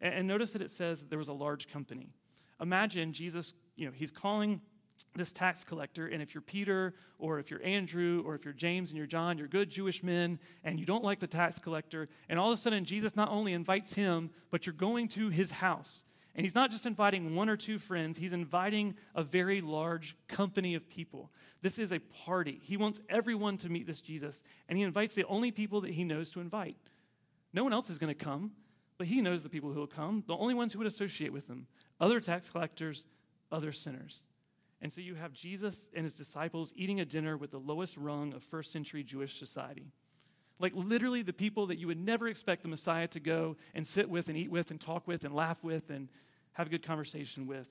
And, 0.00 0.26
notice 0.26 0.52
that 0.52 0.62
it 0.62 0.70
says 0.70 1.00
that 1.00 1.10
there 1.10 1.18
was 1.18 1.28
a 1.28 1.32
large 1.32 1.68
company. 1.68 2.08
Imagine 2.60 3.12
Jesus, 3.12 3.54
you 3.76 3.86
know, 3.86 3.92
he's 3.94 4.10
calling 4.10 4.60
this 5.14 5.30
tax 5.30 5.62
collector, 5.62 6.06
and 6.06 6.22
if 6.22 6.34
you're 6.34 6.42
Peter, 6.42 6.94
or 7.18 7.38
if 7.38 7.50
you're 7.50 7.62
Andrew, 7.62 8.22
or 8.26 8.34
if 8.34 8.44
you're 8.44 8.54
James 8.54 8.90
and 8.90 8.96
you're 8.96 9.06
John, 9.06 9.36
you're 9.36 9.48
good 9.48 9.68
Jewish 9.68 10.02
men, 10.02 10.38
and 10.64 10.80
you 10.80 10.86
don't 10.86 11.04
like 11.04 11.20
the 11.20 11.26
tax 11.26 11.58
collector, 11.58 12.08
and 12.28 12.38
all 12.38 12.50
of 12.50 12.58
a 12.58 12.60
sudden 12.60 12.84
Jesus 12.84 13.14
not 13.14 13.28
only 13.28 13.52
invites 13.52 13.94
him, 13.94 14.30
but 14.50 14.66
you're 14.66 14.74
going 14.74 15.08
to 15.08 15.28
his 15.28 15.50
house. 15.50 16.04
And 16.34 16.46
he's 16.46 16.54
not 16.54 16.70
just 16.70 16.86
inviting 16.86 17.34
one 17.34 17.48
or 17.48 17.56
two 17.56 17.78
friends, 17.78 18.16
he's 18.16 18.32
inviting 18.32 18.94
a 19.14 19.22
very 19.22 19.60
large 19.60 20.16
company 20.28 20.74
of 20.74 20.88
people. 20.88 21.30
This 21.60 21.78
is 21.78 21.92
a 21.92 22.00
party. 22.00 22.58
He 22.62 22.76
wants 22.76 23.00
everyone 23.08 23.58
to 23.58 23.68
meet 23.68 23.86
this 23.86 24.00
Jesus, 24.00 24.42
and 24.68 24.78
he 24.78 24.84
invites 24.84 25.14
the 25.14 25.26
only 25.26 25.50
people 25.50 25.82
that 25.82 25.90
he 25.90 26.04
knows 26.04 26.30
to 26.30 26.40
invite. 26.40 26.76
No 27.52 27.62
one 27.64 27.72
else 27.72 27.90
is 27.90 27.98
going 27.98 28.14
to 28.14 28.24
come, 28.24 28.52
but 28.96 29.06
he 29.06 29.20
knows 29.20 29.42
the 29.42 29.50
people 29.50 29.72
who 29.72 29.80
will 29.80 29.86
come, 29.86 30.24
the 30.26 30.36
only 30.36 30.54
ones 30.54 30.72
who 30.72 30.78
would 30.78 30.88
associate 30.88 31.32
with 31.32 31.48
him 31.48 31.66
other 32.00 32.18
tax 32.18 32.50
collectors, 32.50 33.04
other 33.50 33.70
sinners. 33.70 34.24
And 34.80 34.92
so 34.92 35.00
you 35.00 35.14
have 35.14 35.32
Jesus 35.32 35.90
and 35.94 36.02
his 36.02 36.14
disciples 36.14 36.72
eating 36.74 36.98
a 36.98 37.04
dinner 37.04 37.36
with 37.36 37.52
the 37.52 37.58
lowest 37.58 37.96
rung 37.96 38.32
of 38.32 38.42
first 38.42 38.72
century 38.72 39.04
Jewish 39.04 39.38
society. 39.38 39.92
Like 40.62 40.72
literally 40.74 41.22
the 41.22 41.32
people 41.32 41.66
that 41.66 41.78
you 41.78 41.88
would 41.88 41.98
never 41.98 42.28
expect 42.28 42.62
the 42.62 42.68
Messiah 42.68 43.08
to 43.08 43.20
go 43.20 43.56
and 43.74 43.84
sit 43.84 44.08
with 44.08 44.28
and 44.28 44.38
eat 44.38 44.50
with 44.50 44.70
and 44.70 44.80
talk 44.80 45.06
with 45.08 45.24
and 45.24 45.34
laugh 45.34 45.62
with 45.62 45.90
and 45.90 46.08
have 46.52 46.68
a 46.68 46.70
good 46.70 46.86
conversation 46.86 47.46
with. 47.46 47.68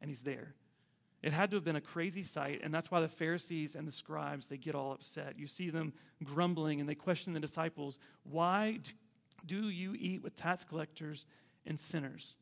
And 0.00 0.08
he's 0.08 0.22
there. 0.22 0.54
It 1.20 1.32
had 1.32 1.50
to 1.50 1.56
have 1.56 1.64
been 1.64 1.76
a 1.76 1.80
crazy 1.80 2.22
sight, 2.22 2.60
and 2.62 2.72
that's 2.72 2.90
why 2.90 3.00
the 3.00 3.08
Pharisees 3.08 3.76
and 3.76 3.86
the 3.86 3.92
scribes, 3.92 4.46
they 4.46 4.56
get 4.56 4.74
all 4.74 4.92
upset. 4.92 5.38
You 5.38 5.46
see 5.46 5.68
them 5.70 5.92
grumbling 6.24 6.80
and 6.80 6.88
they 6.88 6.94
question 6.94 7.32
the 7.32 7.40
disciples, 7.40 7.98
"Why 8.22 8.80
do 9.44 9.68
you 9.68 9.94
eat 9.98 10.22
with 10.22 10.34
tax 10.36 10.64
collectors 10.64 11.26
and 11.66 11.78
sinners?" 11.78 12.36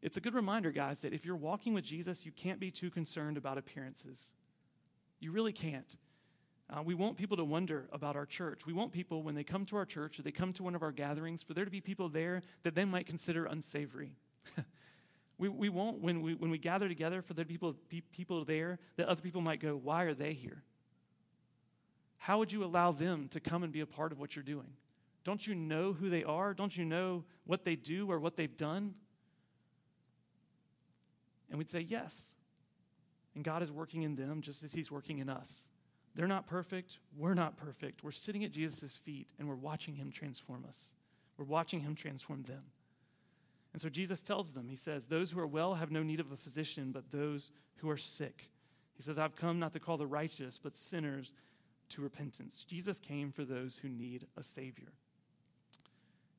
It's 0.00 0.16
a 0.16 0.20
good 0.20 0.34
reminder, 0.34 0.70
guys, 0.70 1.02
that 1.02 1.12
if 1.12 1.26
you're 1.26 1.36
walking 1.36 1.74
with 1.74 1.84
Jesus, 1.84 2.24
you 2.24 2.32
can't 2.32 2.60
be 2.60 2.70
too 2.70 2.90
concerned 2.90 3.36
about 3.36 3.58
appearances. 3.58 4.34
You 5.18 5.32
really 5.32 5.52
can't. 5.52 5.96
Uh, 6.70 6.82
we 6.82 6.94
want 6.94 7.16
people 7.16 7.36
to 7.36 7.44
wonder 7.44 7.88
about 7.92 8.14
our 8.14 8.26
church. 8.26 8.66
We 8.66 8.74
want 8.74 8.92
people, 8.92 9.22
when 9.22 9.34
they 9.34 9.44
come 9.44 9.64
to 9.66 9.76
our 9.76 9.86
church 9.86 10.18
or 10.18 10.22
they 10.22 10.30
come 10.30 10.52
to 10.54 10.62
one 10.62 10.74
of 10.74 10.82
our 10.82 10.92
gatherings, 10.92 11.42
for 11.42 11.54
there 11.54 11.64
to 11.64 11.70
be 11.70 11.80
people 11.80 12.10
there 12.10 12.42
that 12.62 12.74
they 12.74 12.84
might 12.84 13.06
consider 13.06 13.46
unsavory. 13.46 14.12
we, 15.38 15.48
we 15.48 15.70
want, 15.70 16.00
when 16.00 16.20
we, 16.20 16.34
when 16.34 16.50
we 16.50 16.58
gather 16.58 16.86
together, 16.86 17.22
for 17.22 17.32
there 17.32 17.44
to 17.44 17.48
be 17.48 17.54
people, 17.54 17.74
be 17.88 18.02
people 18.02 18.44
there 18.44 18.78
that 18.96 19.08
other 19.08 19.22
people 19.22 19.40
might 19.40 19.60
go, 19.60 19.76
Why 19.76 20.02
are 20.04 20.14
they 20.14 20.34
here? 20.34 20.62
How 22.18 22.38
would 22.38 22.52
you 22.52 22.64
allow 22.64 22.92
them 22.92 23.28
to 23.28 23.40
come 23.40 23.62
and 23.62 23.72
be 23.72 23.80
a 23.80 23.86
part 23.86 24.12
of 24.12 24.18
what 24.18 24.36
you're 24.36 24.42
doing? 24.42 24.74
Don't 25.24 25.46
you 25.46 25.54
know 25.54 25.94
who 25.94 26.10
they 26.10 26.24
are? 26.24 26.52
Don't 26.52 26.76
you 26.76 26.84
know 26.84 27.24
what 27.46 27.64
they 27.64 27.76
do 27.76 28.10
or 28.10 28.18
what 28.18 28.36
they've 28.36 28.56
done? 28.56 28.94
And 31.48 31.58
we'd 31.58 31.70
say, 31.70 31.80
yes. 31.80 32.36
And 33.34 33.42
God 33.42 33.62
is 33.62 33.72
working 33.72 34.02
in 34.02 34.16
them 34.16 34.42
just 34.42 34.62
as 34.62 34.72
He's 34.72 34.90
working 34.90 35.18
in 35.18 35.30
us. 35.30 35.70
They're 36.14 36.26
not 36.26 36.46
perfect. 36.46 36.98
We're 37.16 37.34
not 37.34 37.56
perfect. 37.56 38.02
We're 38.02 38.10
sitting 38.10 38.44
at 38.44 38.50
Jesus' 38.50 38.96
feet 38.96 39.28
and 39.38 39.48
we're 39.48 39.54
watching 39.54 39.96
Him 39.96 40.10
transform 40.10 40.64
us. 40.66 40.94
We're 41.36 41.44
watching 41.44 41.80
Him 41.80 41.94
transform 41.94 42.42
them. 42.42 42.64
And 43.72 43.80
so 43.80 43.88
Jesus 43.88 44.20
tells 44.20 44.52
them, 44.52 44.68
He 44.68 44.76
says, 44.76 45.06
Those 45.06 45.30
who 45.30 45.40
are 45.40 45.46
well 45.46 45.74
have 45.74 45.90
no 45.90 46.02
need 46.02 46.20
of 46.20 46.32
a 46.32 46.36
physician, 46.36 46.90
but 46.92 47.10
those 47.10 47.50
who 47.76 47.90
are 47.90 47.96
sick. 47.96 48.50
He 48.96 49.02
says, 49.02 49.18
I've 49.18 49.36
come 49.36 49.60
not 49.60 49.72
to 49.74 49.80
call 49.80 49.96
the 49.96 50.06
righteous, 50.06 50.58
but 50.60 50.76
sinners 50.76 51.32
to 51.90 52.02
repentance. 52.02 52.64
Jesus 52.68 52.98
came 52.98 53.30
for 53.30 53.44
those 53.44 53.78
who 53.78 53.88
need 53.88 54.26
a 54.36 54.42
Savior. 54.42 54.92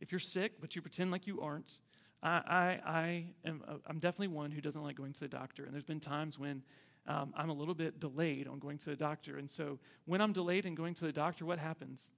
If 0.01 0.11
you're 0.11 0.19
sick, 0.19 0.59
but 0.59 0.75
you 0.75 0.81
pretend 0.81 1.11
like 1.11 1.27
you 1.27 1.41
aren't, 1.41 1.79
I, 2.21 2.29
I, 2.29 2.79
I 2.85 3.25
am 3.45 3.63
uh, 3.67 3.75
I'm 3.87 3.99
definitely 3.99 4.35
one 4.35 4.51
who 4.51 4.61
doesn't 4.61 4.81
like 4.83 4.95
going 4.95 5.13
to 5.13 5.19
the 5.21 5.27
doctor. 5.27 5.63
And 5.63 5.73
there's 5.73 5.83
been 5.83 5.99
times 5.99 6.37
when 6.37 6.63
um, 7.07 7.33
I'm 7.35 7.49
a 7.49 7.53
little 7.53 7.73
bit 7.73 7.99
delayed 7.99 8.47
on 8.47 8.59
going 8.59 8.77
to 8.79 8.89
the 8.89 8.95
doctor. 8.95 9.37
And 9.37 9.49
so 9.49 9.79
when 10.05 10.21
I'm 10.21 10.33
delayed 10.33 10.65
in 10.65 10.75
going 10.75 10.93
to 10.95 11.05
the 11.05 11.11
doctor, 11.11 11.45
what 11.45 11.59
happens? 11.59 12.11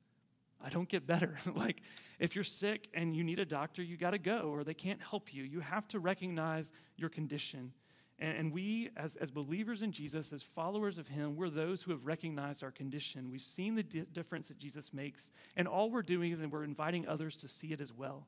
I 0.63 0.69
don't 0.69 0.89
get 0.89 1.07
better. 1.07 1.37
like, 1.55 1.81
if 2.19 2.35
you're 2.35 2.43
sick 2.43 2.87
and 2.93 3.15
you 3.15 3.23
need 3.23 3.39
a 3.39 3.45
doctor, 3.45 3.81
you 3.81 3.97
got 3.97 4.11
to 4.11 4.19
go, 4.19 4.51
or 4.53 4.63
they 4.63 4.73
can't 4.73 5.01
help 5.01 5.33
you. 5.33 5.43
You 5.43 5.61
have 5.61 5.87
to 5.89 5.99
recognize 5.99 6.71
your 6.97 7.09
condition. 7.09 7.73
And, 8.19 8.37
and 8.37 8.53
we, 8.53 8.89
as, 8.95 9.15
as 9.15 9.31
believers 9.31 9.81
in 9.81 9.91
Jesus, 9.91 10.31
as 10.31 10.43
followers 10.43 10.97
of 10.97 11.07
Him, 11.07 11.35
we're 11.35 11.49
those 11.49 11.81
who 11.81 11.91
have 11.91 12.05
recognized 12.05 12.63
our 12.63 12.71
condition. 12.71 13.31
We've 13.31 13.41
seen 13.41 13.75
the 13.75 13.83
di- 13.83 14.05
difference 14.13 14.49
that 14.49 14.59
Jesus 14.59 14.93
makes. 14.93 15.31
And 15.57 15.67
all 15.67 15.89
we're 15.89 16.03
doing 16.03 16.31
is 16.31 16.45
we're 16.45 16.63
inviting 16.63 17.07
others 17.07 17.35
to 17.37 17.47
see 17.47 17.73
it 17.73 17.81
as 17.81 17.91
well. 17.91 18.27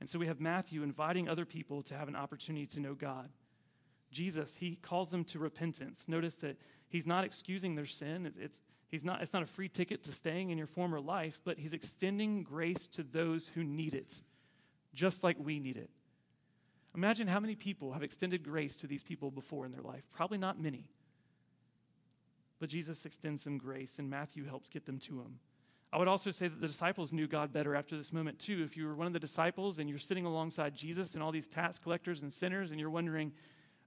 And 0.00 0.08
so 0.08 0.18
we 0.18 0.26
have 0.26 0.40
Matthew 0.40 0.82
inviting 0.82 1.28
other 1.28 1.44
people 1.44 1.82
to 1.84 1.94
have 1.94 2.08
an 2.08 2.16
opportunity 2.16 2.66
to 2.66 2.80
know 2.80 2.94
God. 2.94 3.30
Jesus, 4.10 4.56
he 4.56 4.76
calls 4.76 5.10
them 5.10 5.24
to 5.24 5.38
repentance. 5.38 6.06
Notice 6.08 6.36
that 6.36 6.56
he's 6.88 7.06
not 7.06 7.24
excusing 7.24 7.74
their 7.74 7.86
sin. 7.86 8.32
It's, 8.38 8.62
he's 8.88 9.04
not, 9.04 9.22
it's 9.22 9.32
not 9.32 9.42
a 9.42 9.46
free 9.46 9.68
ticket 9.68 10.02
to 10.04 10.12
staying 10.12 10.50
in 10.50 10.58
your 10.58 10.66
former 10.66 11.00
life, 11.00 11.40
but 11.44 11.58
he's 11.58 11.72
extending 11.72 12.42
grace 12.42 12.86
to 12.88 13.02
those 13.02 13.48
who 13.48 13.62
need 13.62 13.94
it, 13.94 14.22
just 14.94 15.22
like 15.22 15.36
we 15.38 15.58
need 15.58 15.76
it. 15.76 15.90
Imagine 16.94 17.28
how 17.28 17.38
many 17.38 17.54
people 17.54 17.92
have 17.92 18.02
extended 18.02 18.42
grace 18.42 18.74
to 18.76 18.86
these 18.86 19.02
people 19.02 19.30
before 19.30 19.66
in 19.66 19.72
their 19.72 19.82
life. 19.82 20.04
Probably 20.10 20.38
not 20.38 20.60
many. 20.60 20.90
But 22.58 22.70
Jesus 22.70 23.04
extends 23.04 23.44
them 23.44 23.58
grace, 23.58 23.98
and 23.98 24.10
Matthew 24.10 24.46
helps 24.46 24.68
get 24.68 24.86
them 24.86 24.98
to 25.00 25.20
him. 25.20 25.38
I 25.92 25.98
would 25.98 26.08
also 26.08 26.30
say 26.30 26.48
that 26.48 26.60
the 26.60 26.66
disciples 26.66 27.12
knew 27.12 27.26
God 27.26 27.52
better 27.52 27.74
after 27.76 27.96
this 27.96 28.12
moment, 28.12 28.38
too. 28.38 28.62
If 28.64 28.76
you 28.76 28.86
were 28.86 28.94
one 28.94 29.06
of 29.06 29.12
the 29.12 29.20
disciples 29.20 29.78
and 29.78 29.88
you're 29.88 29.98
sitting 29.98 30.26
alongside 30.26 30.74
Jesus 30.74 31.14
and 31.14 31.22
all 31.22 31.30
these 31.30 31.46
tax 31.46 31.78
collectors 31.78 32.20
and 32.20 32.32
sinners, 32.32 32.70
and 32.70 32.80
you're 32.80 32.90
wondering, 32.90 33.32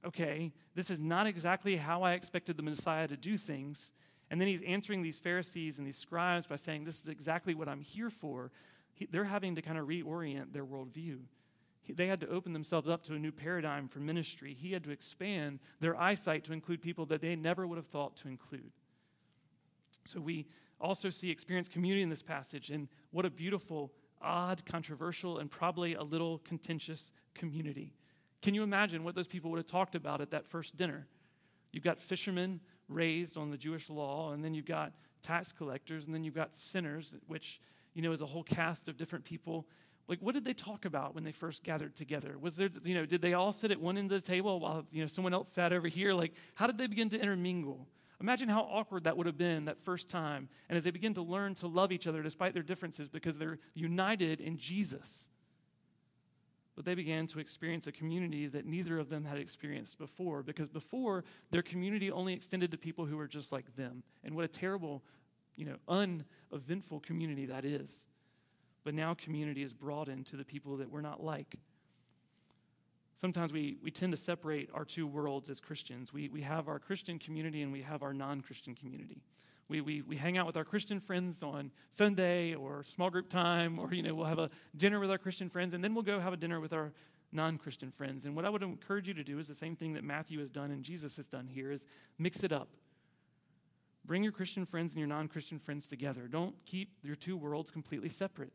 okay, 0.06 0.52
this 0.76 0.90
is 0.90 1.00
not 1.00 1.28
exactly 1.28 1.76
how 1.78 2.04
I 2.04 2.14
expected 2.14 2.58
the 2.58 2.64
Messiah 2.64 3.08
to 3.08 3.18
do 3.18 3.38
things. 3.38 3.94
And 4.30 4.40
then 4.40 4.48
he's 4.48 4.62
answering 4.62 5.02
these 5.02 5.20
Pharisees 5.20 5.78
and 5.78 5.86
these 5.86 5.98
scribes 5.98 6.48
by 6.48 6.56
saying, 6.56 6.86
This 6.86 7.02
is 7.02 7.08
exactly 7.08 7.54
what 7.54 7.68
I'm 7.68 7.82
here 7.82 8.10
for. 8.10 8.52
He, 8.94 9.08
they're 9.10 9.26
having 9.26 9.56
to 9.56 9.62
kind 9.62 9.78
of 9.78 9.88
reorient 9.88 10.54
their 10.54 10.66
worldview. 10.66 11.20
He, 11.82 11.94
they 11.94 12.08
had 12.08 12.22
to 12.22 12.30
open 12.30 12.54
themselves 12.54 12.88
up 12.88 13.04
to 13.06 13.16
a 13.16 13.20
new 13.20 13.32
paradigm 13.32 13.88
for 13.88 14.00
ministry. 14.00 14.54
He 14.54 14.72
had 14.72 14.84
to 14.86 14.92
expand 14.92 15.60
their 15.80 16.00
eyesight 16.00 16.44
to 16.46 16.54
include 16.54 16.82
people 16.82 17.06
that 17.08 17.22
they 17.22 17.36
never 17.36 17.68
would 17.68 17.78
have 17.78 17.88
thought 17.88 18.16
to 18.18 18.28
include. 18.28 18.72
So 20.06 20.20
we 20.20 20.48
also 20.80 21.10
see 21.10 21.30
experience 21.30 21.68
community 21.68 22.02
in 22.02 22.10
this 22.10 22.24
passage, 22.24 22.70
and 22.70 22.88
what 23.12 23.26
a 23.26 23.30
beautiful, 23.30 23.92
odd, 24.22 24.66
controversial, 24.66 25.38
and 25.38 25.50
probably 25.50 25.94
a 25.94 26.04
little 26.04 26.40
contentious 26.40 27.12
community. 27.36 27.94
Can 28.42 28.54
you 28.56 28.64
imagine 28.64 29.04
what 29.04 29.16
those 29.16 29.28
people 29.28 29.52
would 29.52 29.58
have 29.58 29.68
talked 29.68 29.96
about 29.96 30.22
at 30.22 30.32
that 30.32 30.46
first 30.48 30.76
dinner? 30.76 31.08
You've 31.72 31.84
got 31.84 32.00
fishermen 32.00 32.60
raised 32.90 33.38
on 33.38 33.52
the 33.52 33.58
Jewish 33.58 33.90
law, 33.90 34.32
and 34.32 34.44
then 34.44 34.54
you've 34.54 34.66
got 34.66 34.94
tax 35.22 35.52
collectors, 35.52 36.06
and 36.06 36.16
then 36.16 36.24
you've 36.24 36.36
got 36.36 36.54
sinners, 36.54 37.16
which, 37.28 37.62
you 37.94 38.02
know, 38.02 38.12
is 38.12 38.22
a 38.22 38.26
whole 38.26 38.44
cast 38.44 38.88
of 38.88 38.98
different 38.98 39.24
people. 39.24 39.68
Like, 40.08 40.20
what 40.20 40.34
did 40.34 40.44
they 40.44 40.54
talk 40.54 40.86
about 40.86 41.16
when 41.16 41.24
they 41.24 41.32
first 41.32 41.64
gathered 41.64 41.96
together? 41.96 42.38
Was 42.40 42.58
there, 42.58 42.70
you 42.84 42.96
know, 42.96 43.06
did 43.06 43.22
they 43.22 43.34
all 43.34 43.54
sit 43.54 43.72
at 43.72 43.80
one 43.80 43.98
end 43.98 44.12
of 44.12 44.22
the 44.22 44.28
table 44.28 44.60
while, 44.60 44.86
you 44.92 45.02
know, 45.02 45.08
someone 45.08 45.34
else 45.34 45.50
sat 45.50 45.72
over 45.72 45.88
here? 45.88 46.14
Like, 46.14 46.34
how 46.56 46.68
did 46.68 46.78
they 46.78 46.88
begin 46.88 47.10
to 47.10 47.20
intermingle? 47.20 47.88
Imagine 48.20 48.50
how 48.50 48.62
awkward 48.62 49.06
that 49.06 49.18
would 49.18 49.26
have 49.26 49.38
been 49.38 49.66
that 49.66 49.82
first 49.82 50.10
time. 50.10 50.50
And 50.70 50.78
as 50.78 50.84
they 50.84 50.92
begin 50.92 51.14
to 51.16 51.22
learn 51.22 51.56
to 51.56 51.68
love 51.68 51.92
each 51.92 52.08
other 52.08 52.22
despite 52.22 52.54
their 52.54 52.64
differences 52.64 53.10
because 53.10 53.38
they're 53.38 53.60
united 53.74 54.42
in 54.42 54.58
Jesus. 54.58 55.30
But 56.76 56.86
they 56.86 56.96
began 56.96 57.28
to 57.28 57.40
experience 57.40 57.88
a 57.88 57.92
community 57.92 58.48
that 58.48 58.66
neither 58.66 58.98
of 58.98 59.10
them 59.10 59.26
had 59.26 59.38
experienced 59.38 59.98
before 59.98 60.42
because 60.42 60.70
before 60.70 61.24
their 61.52 61.62
community 61.62 62.10
only 62.12 62.34
extended 62.34 62.72
to 62.72 62.78
people 62.78 63.06
who 63.06 63.18
were 63.18 63.28
just 63.28 63.52
like 63.52 63.76
them. 63.76 64.04
And 64.24 64.36
what 64.36 64.46
a 64.46 64.48
terrible, 64.48 65.04
you 65.56 65.66
know, 65.66 65.76
uneventful 65.88 67.02
community 67.02 67.46
that 67.48 67.66
is. 67.66 68.08
But 68.84 68.94
now 68.94 69.14
community 69.14 69.64
is 69.64 69.74
broadened 69.74 70.26
to 70.28 70.38
the 70.38 70.46
people 70.46 70.78
that 70.78 70.90
we're 70.90 71.02
not 71.02 71.22
like. 71.22 71.56
Sometimes 73.14 73.52
we, 73.52 73.78
we 73.84 73.92
tend 73.92 74.14
to 74.14 74.18
separate 74.18 74.70
our 74.74 74.86
two 74.86 75.06
worlds 75.06 75.50
as 75.50 75.60
Christians. 75.60 76.14
We, 76.14 76.30
we 76.30 76.42
have 76.42 76.68
our 76.68 76.80
Christian 76.80 77.20
community 77.20 77.62
and 77.62 77.72
we 77.72 77.82
have 77.82 78.02
our 78.02 78.14
non 78.14 78.42
Christian 78.42 78.74
community. 78.74 79.22
We, 79.72 79.80
we, 79.80 80.02
we 80.02 80.18
hang 80.18 80.38
out 80.38 80.46
with 80.46 80.58
our 80.58 80.66
Christian 80.66 81.00
friends 81.00 81.42
on 81.42 81.72
Sunday 81.92 82.54
or 82.54 82.84
small 82.84 83.10
group 83.10 83.30
time, 83.30 83.80
or, 83.80 83.94
you 83.94 84.04
know, 84.04 84.14
we'll 84.14 84.26
have 84.26 84.38
a 84.38 84.50
dinner 84.76 85.00
with 85.00 85.10
our 85.10 85.18
Christian 85.18 85.50
friends, 85.50 85.74
and 85.74 85.82
then 85.82 85.94
we'll 85.94 86.04
go 86.04 86.20
have 86.20 86.34
a 86.34 86.38
dinner 86.38 86.60
with 86.60 86.74
our 86.74 86.92
non 87.32 87.58
Christian 87.58 87.90
friends. 87.90 88.26
And 88.26 88.36
what 88.36 88.44
I 88.44 88.50
would 88.50 88.64
encourage 88.64 89.08
you 89.08 89.14
to 89.14 89.24
do 89.24 89.40
is 89.40 89.48
the 89.48 89.56
same 89.56 89.78
thing 89.78 89.94
that 89.94 90.04
Matthew 90.04 90.40
has 90.40 90.50
done 90.50 90.72
and 90.72 90.84
Jesus 90.84 91.16
has 91.16 91.30
done 91.30 91.48
here 91.48 91.72
is 91.72 91.86
mix 92.20 92.44
it 92.44 92.52
up. 92.52 92.68
Bring 94.04 94.24
your 94.24 94.34
Christian 94.34 94.66
friends 94.66 94.92
and 94.92 95.00
your 95.00 95.08
non 95.08 95.30
Christian 95.30 95.58
friends 95.58 95.88
together. 95.88 96.28
Don't 96.28 96.56
keep 96.66 96.98
your 97.02 97.16
two 97.16 97.38
worlds 97.38 97.72
completely 97.72 98.10
separate. 98.10 98.52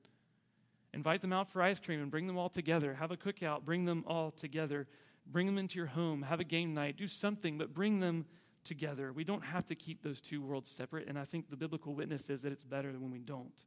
Invite 0.92 1.22
them 1.22 1.32
out 1.32 1.48
for 1.48 1.62
ice 1.62 1.80
cream 1.80 2.02
and 2.02 2.10
bring 2.10 2.26
them 2.26 2.36
all 2.36 2.50
together. 2.50 2.92
Have 2.92 3.10
a 3.10 3.16
cookout, 3.16 3.64
bring 3.64 3.86
them 3.86 4.04
all 4.06 4.32
together. 4.32 4.86
Bring 5.26 5.46
them 5.46 5.56
into 5.56 5.78
your 5.78 5.86
home, 5.86 6.22
have 6.22 6.40
a 6.40 6.44
game 6.44 6.74
night, 6.74 6.98
do 6.98 7.08
something, 7.08 7.56
but 7.56 7.72
bring 7.72 8.00
them 8.00 8.26
together. 8.66 9.12
We 9.12 9.24
don't 9.24 9.44
have 9.44 9.64
to 9.66 9.74
keep 9.74 10.02
those 10.02 10.20
two 10.20 10.42
worlds 10.42 10.70
separate, 10.70 11.08
and 11.08 11.18
I 11.18 11.24
think 11.24 11.48
the 11.48 11.56
biblical 11.56 11.94
witness 11.94 12.28
is 12.28 12.42
that 12.42 12.52
it's 12.52 12.64
better 12.64 12.92
when 12.92 13.10
we 13.10 13.20
don't. 13.20 13.64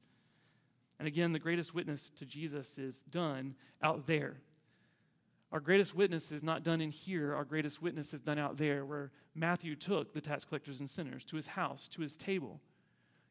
And 0.99 1.07
again, 1.07 1.31
the 1.31 1.39
greatest 1.39 1.73
witness 1.73 2.09
to 2.11 2.25
Jesus 2.25 2.77
is 2.77 3.01
done 3.01 3.55
out 3.81 4.05
there. 4.05 4.41
Our 5.51 5.59
greatest 5.59 5.95
witness 5.95 6.31
is 6.31 6.43
not 6.43 6.63
done 6.63 6.81
in 6.81 6.91
here. 6.91 7.33
Our 7.33 7.45
greatest 7.45 7.81
witness 7.81 8.13
is 8.13 8.21
done 8.21 8.37
out 8.37 8.57
there, 8.57 8.85
where 8.85 9.11
Matthew 9.33 9.75
took 9.75 10.13
the 10.13 10.21
tax 10.21 10.43
collectors 10.43 10.79
and 10.79 10.89
sinners 10.89 11.23
to 11.25 11.37
his 11.37 11.47
house, 11.47 11.87
to 11.89 12.01
his 12.01 12.15
table. 12.15 12.59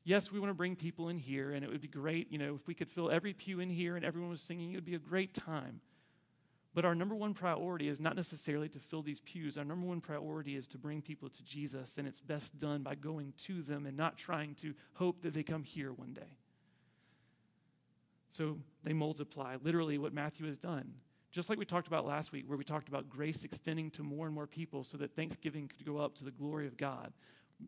Yes, 0.02 0.32
we 0.32 0.40
want 0.40 0.50
to 0.50 0.54
bring 0.54 0.74
people 0.74 1.10
in 1.10 1.18
here, 1.18 1.52
and 1.52 1.62
it 1.62 1.70
would 1.70 1.82
be 1.82 1.88
great, 1.88 2.32
you 2.32 2.38
know, 2.38 2.54
if 2.54 2.66
we 2.66 2.74
could 2.74 2.88
fill 2.88 3.10
every 3.10 3.34
pew 3.34 3.60
in 3.60 3.68
here 3.68 3.94
and 3.94 4.04
everyone 4.04 4.30
was 4.30 4.40
singing, 4.40 4.72
it 4.72 4.76
would 4.76 4.84
be 4.84 4.94
a 4.94 4.98
great 4.98 5.34
time. 5.34 5.80
But 6.74 6.84
our 6.84 6.94
number 6.94 7.14
one 7.14 7.34
priority 7.34 7.88
is 7.88 8.00
not 8.00 8.14
necessarily 8.14 8.68
to 8.68 8.78
fill 8.78 9.02
these 9.02 9.20
pews. 9.20 9.56
Our 9.56 9.64
number 9.64 9.86
one 9.86 10.00
priority 10.00 10.54
is 10.54 10.66
to 10.68 10.78
bring 10.78 11.02
people 11.02 11.28
to 11.28 11.42
Jesus, 11.42 11.98
and 11.98 12.06
it's 12.06 12.20
best 12.20 12.58
done 12.58 12.82
by 12.82 12.94
going 12.94 13.32
to 13.44 13.62
them 13.62 13.86
and 13.86 13.96
not 13.96 14.18
trying 14.18 14.54
to 14.56 14.74
hope 14.94 15.22
that 15.22 15.34
they 15.34 15.42
come 15.42 15.64
here 15.64 15.92
one 15.92 16.12
day. 16.12 16.36
So 18.28 18.58
they 18.82 18.92
multiply, 18.92 19.56
literally, 19.62 19.98
what 19.98 20.12
Matthew 20.12 20.46
has 20.46 20.58
done. 20.58 20.92
Just 21.30 21.48
like 21.48 21.58
we 21.58 21.64
talked 21.64 21.86
about 21.86 22.06
last 22.06 22.32
week, 22.32 22.44
where 22.46 22.58
we 22.58 22.64
talked 22.64 22.88
about 22.88 23.08
grace 23.08 23.44
extending 23.44 23.90
to 23.92 24.02
more 24.02 24.26
and 24.26 24.34
more 24.34 24.46
people 24.46 24.84
so 24.84 24.96
that 24.98 25.16
Thanksgiving 25.16 25.68
could 25.68 25.84
go 25.84 25.98
up 25.98 26.14
to 26.16 26.24
the 26.24 26.30
glory 26.30 26.66
of 26.66 26.76
God. 26.76 27.12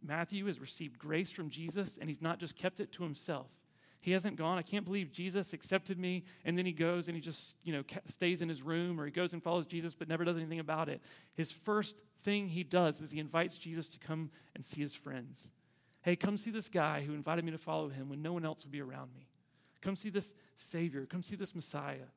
Matthew 0.06 0.46
has 0.46 0.60
received 0.60 0.98
grace 0.98 1.30
from 1.32 1.50
Jesus, 1.50 1.98
and 1.98 2.08
he's 2.08 2.22
not 2.22 2.38
just 2.38 2.56
kept 2.56 2.80
it 2.80 2.92
to 2.92 3.02
himself. 3.02 3.48
He 4.02 4.12
hasn't 4.12 4.36
gone, 4.36 4.56
I 4.56 4.62
can't 4.62 4.84
believe 4.84 5.12
Jesus 5.12 5.52
accepted 5.52 5.98
me, 5.98 6.24
and 6.44 6.56
then 6.56 6.64
he 6.64 6.72
goes 6.72 7.08
and 7.08 7.14
he 7.14 7.20
just, 7.20 7.56
you 7.62 7.72
know, 7.72 7.82
stays 8.06 8.40
in 8.40 8.48
his 8.48 8.62
room 8.62 8.98
or 8.98 9.04
he 9.04 9.10
goes 9.10 9.32
and 9.32 9.42
follows 9.42 9.66
Jesus 9.66 9.94
but 9.94 10.08
never 10.08 10.24
does 10.24 10.36
anything 10.36 10.58
about 10.58 10.88
it. 10.88 11.02
His 11.34 11.52
first 11.52 12.02
thing 12.22 12.48
he 12.48 12.64
does 12.64 13.02
is 13.02 13.10
he 13.10 13.20
invites 13.20 13.58
Jesus 13.58 13.88
to 13.90 13.98
come 13.98 14.30
and 14.54 14.64
see 14.64 14.80
his 14.80 14.94
friends. 14.94 15.50
Hey, 16.02 16.16
come 16.16 16.38
see 16.38 16.50
this 16.50 16.70
guy 16.70 17.02
who 17.02 17.12
invited 17.12 17.44
me 17.44 17.50
to 17.50 17.58
follow 17.58 17.88
him 17.88 18.08
when 18.08 18.22
no 18.22 18.32
one 18.32 18.44
else 18.44 18.64
would 18.64 18.72
be 18.72 18.80
around 18.80 19.10
me. 19.14 19.28
Come 19.82 19.96
see 19.96 20.10
this 20.10 20.34
Savior. 20.56 21.06
Come 21.06 21.22
see 21.22 21.36
this 21.36 21.54
Messiah. 21.54 22.08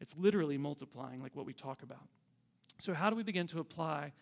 It's 0.00 0.16
literally 0.16 0.58
multiplying, 0.58 1.22
like 1.22 1.34
what 1.34 1.46
we 1.46 1.52
talk 1.52 1.82
about. 1.82 2.06
So, 2.78 2.94
how 2.94 3.10
do 3.10 3.16
we 3.16 3.22
begin 3.22 3.46
to 3.48 3.58
apply 3.58 4.12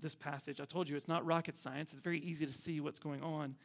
this 0.00 0.14
passage? 0.14 0.60
I 0.60 0.64
told 0.64 0.88
you 0.88 0.96
it's 0.96 1.08
not 1.08 1.24
rocket 1.26 1.58
science, 1.58 1.92
it's 1.92 2.00
very 2.00 2.20
easy 2.20 2.46
to 2.46 2.52
see 2.52 2.80
what's 2.80 2.98
going 2.98 3.22
on. 3.22 3.56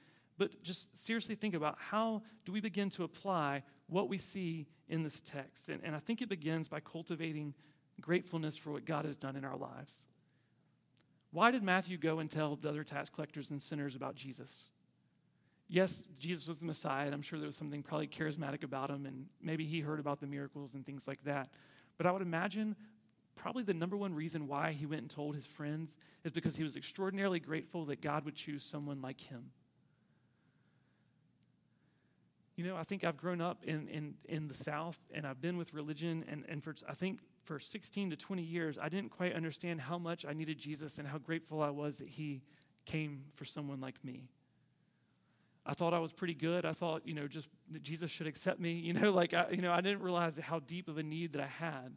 But 0.41 0.63
just 0.63 0.98
seriously 0.98 1.36
think 1.36 1.53
about 1.53 1.77
how 1.79 2.24
do 2.45 2.51
we 2.51 2.62
begin 2.62 2.89
to 2.91 3.03
apply 3.03 3.62
what 3.86 4.10
we 4.10 4.17
see 4.17 4.65
in 4.89 5.03
this 5.03 5.21
text? 5.21 5.69
And, 5.69 5.79
and 5.83 5.95
I 5.95 6.00
think 6.00 6.19
it 6.19 6.29
begins 6.29 6.67
by 6.67 6.79
cultivating 6.79 7.53
gratefulness 8.00 8.57
for 8.57 8.71
what 8.71 8.83
God 8.83 9.05
has 9.05 9.15
done 9.15 9.36
in 9.36 9.45
our 9.45 9.55
lives. 9.55 10.07
Why 11.29 11.51
did 11.51 11.62
Matthew 11.62 12.00
go 12.00 12.17
and 12.17 12.27
tell 12.27 12.55
the 12.55 12.69
other 12.69 12.83
tax 12.83 13.07
collectors 13.07 13.51
and 13.51 13.62
sinners 13.62 13.93
about 13.93 14.15
Jesus? 14.15 14.71
yes, 15.67 16.05
Jesus 16.19 16.48
was 16.48 16.57
the 16.57 16.65
Messiah, 16.65 17.05
and 17.05 17.13
I'm 17.13 17.21
sure 17.21 17.38
there 17.38 17.45
was 17.45 17.55
something 17.55 17.83
probably 17.83 18.07
charismatic 18.07 18.63
about 18.63 18.89
him, 18.89 19.05
and 19.05 19.27
maybe 19.39 19.63
he 19.63 19.79
heard 19.81 20.00
about 20.00 20.19
the 20.19 20.25
miracles 20.25 20.74
and 20.74 20.83
things 20.83 21.07
like 21.07 21.24
that. 21.24 21.50
But 21.98 22.07
I 22.07 22.12
would 22.12 22.24
imagine 22.24 22.75
probably 23.36 23.62
the 23.62 23.75
number 23.75 23.95
one 23.95 24.16
reason 24.16 24.48
why 24.48 24.72
he 24.72 24.87
went 24.87 25.01
and 25.01 25.09
told 25.11 25.35
his 25.35 25.46
friends 25.46 26.00
is 26.24 26.31
because 26.31 26.55
he 26.55 26.63
was 26.63 26.75
extraordinarily 26.75 27.39
grateful 27.39 27.85
that 27.85 28.01
God 28.01 28.25
would 28.25 28.35
choose 28.35 28.63
someone 28.63 29.03
like 29.03 29.22
him. 29.22 29.51
You 32.55 32.66
know, 32.66 32.75
I 32.75 32.83
think 32.83 33.03
I've 33.03 33.18
grown 33.18 33.42
up 33.42 33.64
in, 33.64 33.87
in, 33.87 34.16
in 34.25 34.48
the 34.48 34.53
South 34.53 35.00
and 35.14 35.25
I've 35.25 35.42
been 35.42 35.57
with 35.57 35.74
religion, 35.74 36.25
and, 36.27 36.46
and 36.48 36.64
for, 36.64 36.75
I 36.87 36.94
think 36.94 37.20
for 37.44 37.59
16 37.59 38.11
to 38.11 38.16
20 38.16 38.42
years, 38.42 38.77
I 38.77 38.90
didn't 38.90 39.09
quite 39.09 39.33
understand 39.33 39.81
how 39.81 39.98
much 39.98 40.25
I 40.25 40.33
needed 40.33 40.57
Jesus 40.57 41.00
and 41.00 41.07
how 41.07 41.18
grateful 41.18 41.61
I 41.61 41.70
was 41.70 41.98
that 41.98 42.07
he 42.07 42.42
came 42.85 43.25
for 43.35 43.46
someone 43.46 43.79
like 43.79 44.03
me. 44.03 44.29
I 45.66 45.74
thought 45.74 45.94
I 45.94 46.00
was 46.00 46.11
pretty 46.11 46.33
good. 46.33 46.66
I 46.66 46.74
thought, 46.74 47.03
you 47.05 47.14
know, 47.14 47.27
just 47.27 47.48
that 47.72 47.83
Jesus 47.83 48.09
should 48.09 48.27
accept 48.27 48.59
me. 48.59 48.74
You 48.74 48.94
know, 48.94 49.11
like, 49.22 49.33
I, 49.33 49.48
you 49.51 49.61
know, 49.61 49.72
I 49.72 49.81
didn't 49.81 50.01
realize 50.01 50.37
how 50.37 50.59
deep 50.59 50.87
of 50.87 50.98
a 50.98 51.03
need 51.03 51.33
that 51.33 51.42
I 51.42 51.48
had. 51.48 51.96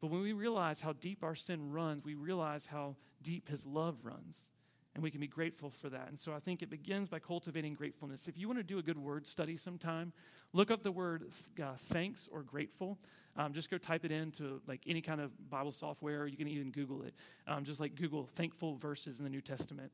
But 0.00 0.10
when 0.10 0.20
we 0.20 0.32
realize 0.32 0.80
how 0.80 0.92
deep 0.92 1.24
our 1.24 1.34
sin 1.34 1.72
runs, 1.72 2.04
we 2.04 2.14
realize 2.14 2.66
how 2.66 2.96
deep 3.22 3.48
his 3.48 3.66
love 3.66 3.96
runs. 4.04 4.52
And 4.98 5.02
we 5.04 5.12
can 5.12 5.20
be 5.20 5.28
grateful 5.28 5.70
for 5.70 5.88
that. 5.90 6.08
And 6.08 6.18
so 6.18 6.34
I 6.34 6.40
think 6.40 6.60
it 6.60 6.70
begins 6.70 7.08
by 7.08 7.20
cultivating 7.20 7.74
gratefulness. 7.74 8.26
If 8.26 8.36
you 8.36 8.48
want 8.48 8.58
to 8.58 8.64
do 8.64 8.80
a 8.80 8.82
good 8.82 8.98
word 8.98 9.28
study 9.28 9.56
sometime, 9.56 10.12
look 10.52 10.72
up 10.72 10.82
the 10.82 10.90
word 10.90 11.30
uh, 11.62 11.76
thanks 11.76 12.28
or 12.32 12.42
grateful. 12.42 12.98
Um, 13.36 13.52
just 13.52 13.70
go 13.70 13.78
type 13.78 14.04
it 14.04 14.10
into 14.10 14.60
like 14.66 14.80
any 14.88 15.00
kind 15.00 15.20
of 15.20 15.30
Bible 15.50 15.70
software. 15.70 16.26
You 16.26 16.36
can 16.36 16.48
even 16.48 16.72
Google 16.72 17.04
it. 17.04 17.14
Um, 17.46 17.62
just 17.62 17.78
like 17.78 17.94
Google 17.94 18.26
thankful 18.26 18.74
verses 18.74 19.20
in 19.20 19.24
the 19.24 19.30
New 19.30 19.40
Testament. 19.40 19.92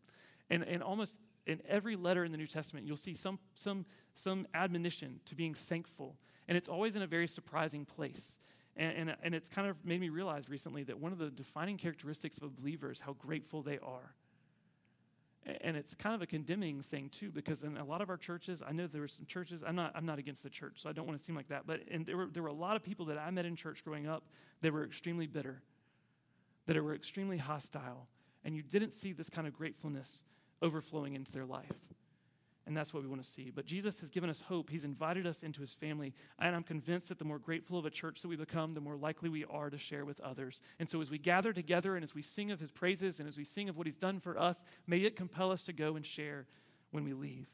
And, 0.49 0.63
and 0.63 0.83
almost 0.83 1.19
in 1.47 1.61
every 1.69 1.97
letter 1.97 2.25
in 2.25 2.33
the 2.33 2.39
New 2.39 2.47
Testament, 2.47 2.87
you'll 2.87 2.97
see 2.97 3.13
some, 3.13 3.39
some, 3.55 3.85
some 4.15 4.47
admonition 4.55 5.21
to 5.27 5.35
being 5.35 5.53
thankful. 5.53 6.17
And 6.49 6.57
it's 6.57 6.71
always 6.71 6.97
in 6.97 7.03
a 7.03 7.07
very 7.07 7.29
surprising 7.29 7.85
place. 7.85 8.39
And, 8.75 8.97
and, 8.97 9.17
and 9.23 9.35
it's 9.35 9.51
kind 9.51 9.69
of 9.69 9.85
made 9.85 10.01
me 10.01 10.09
realize 10.09 10.49
recently 10.49 10.83
that 10.85 10.99
one 10.99 11.13
of 11.13 11.19
the 11.19 11.29
defining 11.29 11.77
characteristics 11.77 12.39
of 12.39 12.45
a 12.45 12.49
believer 12.49 12.91
is 12.91 13.01
how 13.01 13.13
grateful 13.13 13.61
they 13.61 13.79
are. 13.81 14.15
And 15.61 15.77
it's 15.77 15.95
kind 15.95 16.15
of 16.15 16.23
a 16.23 16.27
condemning 16.27 16.81
thing 16.81 17.11
too, 17.11 17.31
because 17.31 17.63
in 17.63 17.77
a 17.77 17.85
lot 17.85 18.01
of 18.01 18.09
our 18.09 18.17
churches, 18.17 18.63
I 18.67 18.73
know 18.73 18.87
there 18.87 19.03
were 19.03 19.09
some 19.09 19.27
churches. 19.27 19.63
I'm 19.67 19.77
not, 19.77 19.93
I'm 19.95 20.07
not 20.07 20.19
against 20.19 20.43
the 20.43 20.49
church, 20.49 20.81
so 20.81 20.89
I 20.89 20.93
don't 20.93 21.07
want 21.07 21.19
to 21.19 21.25
seem 21.25 21.37
like 21.37 21.49
that. 21.49 21.67
But 21.67 21.81
and 21.91 22.07
there 22.07 22.17
were 22.17 22.27
there 22.27 22.43
were 22.43 22.49
a 22.49 22.55
lot 22.55 22.77
of 22.77 22.83
people 22.83 23.05
that 23.07 23.19
I 23.19 23.31
met 23.31 23.45
in 23.45 23.55
church 23.55 23.85
growing 23.85 24.07
up 24.07 24.25
that 24.61 24.73
were 24.73 24.85
extremely 24.85 25.27
bitter, 25.27 25.63
that 26.65 26.83
were 26.83 26.95
extremely 26.95 27.37
hostile, 27.37 28.09
and 28.43 28.57
you 28.57 28.63
didn't 28.63 28.93
see 28.93 29.13
this 29.13 29.29
kind 29.29 29.47
of 29.47 29.53
gratefulness 29.53 30.25
overflowing 30.63 31.15
into 31.15 31.31
their 31.31 31.45
life. 31.45 31.94
And 32.67 32.75
that's 32.75 32.95
what 32.95 33.03
we 33.03 33.09
want 33.09 33.23
to 33.23 33.29
see. 33.29 33.51
But 33.55 33.67
Jesus 33.67 34.01
has 34.01 34.09
given 34.09 34.31
us 34.31 34.41
hope. 34.41 34.71
He's 34.71 34.85
invited 34.85 35.27
us 35.27 35.43
into 35.43 35.61
his 35.61 35.75
family. 35.75 36.15
And 36.39 36.57
I'm 36.57 36.63
convinced 36.63 37.11
that 37.11 37.19
the 37.19 37.25
more 37.25 37.39
grateful 37.39 37.79
of 37.79 37.85
a 37.85 37.91
church 37.91 38.23
that 38.23 38.29
we 38.29 38.37
become, 38.37 38.73
the 38.73 38.81
more 38.81 38.97
likely 38.97 39.29
we 39.29 39.45
are 39.45 39.69
to 39.69 39.77
share 39.77 40.07
with 40.07 40.19
others. 40.21 40.63
And 40.79 40.89
so 40.89 41.01
as 41.03 41.11
we 41.11 41.19
gather 41.19 41.53
together 41.53 41.95
and 41.95 42.03
as 42.03 42.15
we 42.15 42.23
sing 42.23 42.51
of 42.51 42.61
his 42.61 42.71
praises 42.71 43.21
and 43.21 43.29
as 43.29 43.37
we 43.37 43.45
sing 43.45 43.69
of 43.69 43.77
what 43.77 43.87
he's 43.87 43.99
done 43.99 44.19
for 44.19 44.39
us, 44.39 44.65
may 44.87 44.99
it 44.99 45.15
compel 45.15 45.51
us 45.51 45.63
to 45.65 45.75
go 45.75 45.95
and 45.95 46.07
share 46.07 46.47
when 46.91 47.05
we 47.05 47.13
leave. 47.13 47.49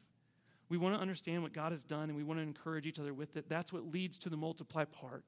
We 0.69 0.77
want 0.77 0.95
to 0.95 1.01
understand 1.01 1.43
what 1.43 1.51
God 1.51 1.73
has 1.73 1.83
done 1.83 2.03
and 2.03 2.15
we 2.15 2.23
want 2.23 2.39
to 2.39 2.43
encourage 2.43 2.85
each 2.85 2.99
other 2.99 3.13
with 3.13 3.35
it. 3.35 3.49
That's 3.49 3.73
what 3.73 3.91
leads 3.91 4.17
to 4.19 4.29
the 4.29 4.37
multiply 4.37 4.85
part. 4.85 5.25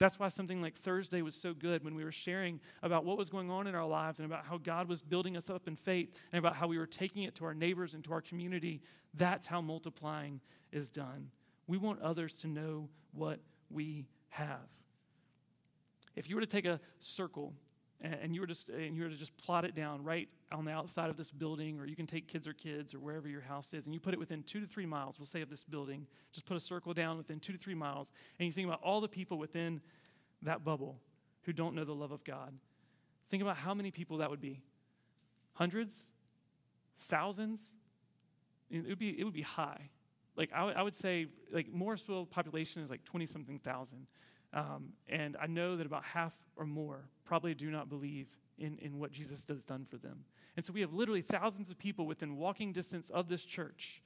That's 0.00 0.18
why 0.18 0.30
something 0.30 0.62
like 0.62 0.76
Thursday 0.76 1.20
was 1.20 1.34
so 1.34 1.52
good 1.52 1.84
when 1.84 1.94
we 1.94 2.04
were 2.04 2.10
sharing 2.10 2.58
about 2.82 3.04
what 3.04 3.18
was 3.18 3.28
going 3.28 3.50
on 3.50 3.66
in 3.66 3.74
our 3.74 3.86
lives 3.86 4.18
and 4.18 4.24
about 4.24 4.46
how 4.46 4.56
God 4.56 4.88
was 4.88 5.02
building 5.02 5.36
us 5.36 5.50
up 5.50 5.68
in 5.68 5.76
faith 5.76 6.08
and 6.32 6.38
about 6.38 6.56
how 6.56 6.66
we 6.66 6.78
were 6.78 6.86
taking 6.86 7.24
it 7.24 7.34
to 7.34 7.44
our 7.44 7.52
neighbors 7.52 7.92
and 7.92 8.02
to 8.04 8.12
our 8.14 8.22
community. 8.22 8.80
That's 9.12 9.46
how 9.46 9.60
multiplying 9.60 10.40
is 10.72 10.88
done. 10.88 11.28
We 11.66 11.76
want 11.76 12.00
others 12.00 12.38
to 12.38 12.48
know 12.48 12.88
what 13.12 13.40
we 13.68 14.06
have. 14.30 14.70
If 16.16 16.30
you 16.30 16.34
were 16.34 16.40
to 16.40 16.46
take 16.46 16.64
a 16.64 16.80
circle 16.98 17.52
and 18.02 18.34
you 18.34 18.40
were 18.40 18.46
just 18.46 18.68
and 18.68 18.96
you 18.96 19.02
were 19.02 19.10
to 19.10 19.16
just 19.16 19.36
plot 19.36 19.64
it 19.64 19.74
down 19.74 20.02
right 20.02 20.28
on 20.52 20.64
the 20.64 20.72
outside 20.72 21.10
of 21.10 21.16
this 21.16 21.30
building, 21.30 21.78
or 21.78 21.86
you 21.86 21.96
can 21.96 22.06
take 22.06 22.26
kids 22.26 22.46
or 22.46 22.52
kids 22.52 22.94
or 22.94 22.98
wherever 22.98 23.28
your 23.28 23.42
house 23.42 23.72
is, 23.74 23.84
and 23.86 23.94
you 23.94 24.00
put 24.00 24.14
it 24.14 24.20
within 24.20 24.42
two 24.42 24.60
to 24.60 24.66
three 24.66 24.86
miles, 24.86 25.18
we'll 25.18 25.26
say 25.26 25.42
of 25.42 25.50
this 25.50 25.64
building, 25.64 26.06
just 26.32 26.46
put 26.46 26.56
a 26.56 26.60
circle 26.60 26.94
down 26.94 27.16
within 27.18 27.38
two 27.38 27.52
to 27.52 27.58
three 27.58 27.74
miles, 27.74 28.12
and 28.38 28.46
you 28.46 28.52
think 28.52 28.66
about 28.66 28.80
all 28.82 29.00
the 29.00 29.08
people 29.08 29.38
within 29.38 29.80
that 30.42 30.64
bubble 30.64 30.98
who 31.42 31.52
don't 31.52 31.74
know 31.74 31.84
the 31.84 31.94
love 31.94 32.12
of 32.12 32.24
God. 32.24 32.52
Think 33.28 33.42
about 33.42 33.56
how 33.56 33.74
many 33.74 33.90
people 33.90 34.18
that 34.18 34.30
would 34.30 34.40
be. 34.40 34.62
Hundreds? 35.54 36.08
Thousands? 37.00 37.74
It 38.70 38.86
would 38.86 38.98
be, 38.98 39.18
it 39.18 39.24
would 39.24 39.34
be 39.34 39.42
high. 39.42 39.90
Like 40.36 40.50
I, 40.54 40.70
I 40.72 40.82
would 40.82 40.94
say, 40.94 41.26
like 41.52 41.72
Morrisville 41.72 42.26
population 42.26 42.82
is 42.82 42.90
like 42.90 43.04
20 43.04 43.26
something 43.26 43.58
thousand. 43.58 44.06
Um, 44.52 44.94
and 45.08 45.36
I 45.40 45.46
know 45.46 45.76
that 45.76 45.86
about 45.86 46.04
half 46.04 46.34
or 46.56 46.66
more 46.66 47.08
probably 47.24 47.54
do 47.54 47.70
not 47.70 47.88
believe 47.88 48.28
in, 48.58 48.78
in 48.78 48.98
what 48.98 49.12
Jesus 49.12 49.46
has 49.48 49.64
done 49.64 49.84
for 49.84 49.96
them. 49.96 50.24
And 50.56 50.66
so 50.66 50.72
we 50.72 50.80
have 50.80 50.92
literally 50.92 51.22
thousands 51.22 51.70
of 51.70 51.78
people 51.78 52.06
within 52.06 52.36
walking 52.36 52.72
distance 52.72 53.10
of 53.10 53.28
this 53.28 53.44
church. 53.44 54.02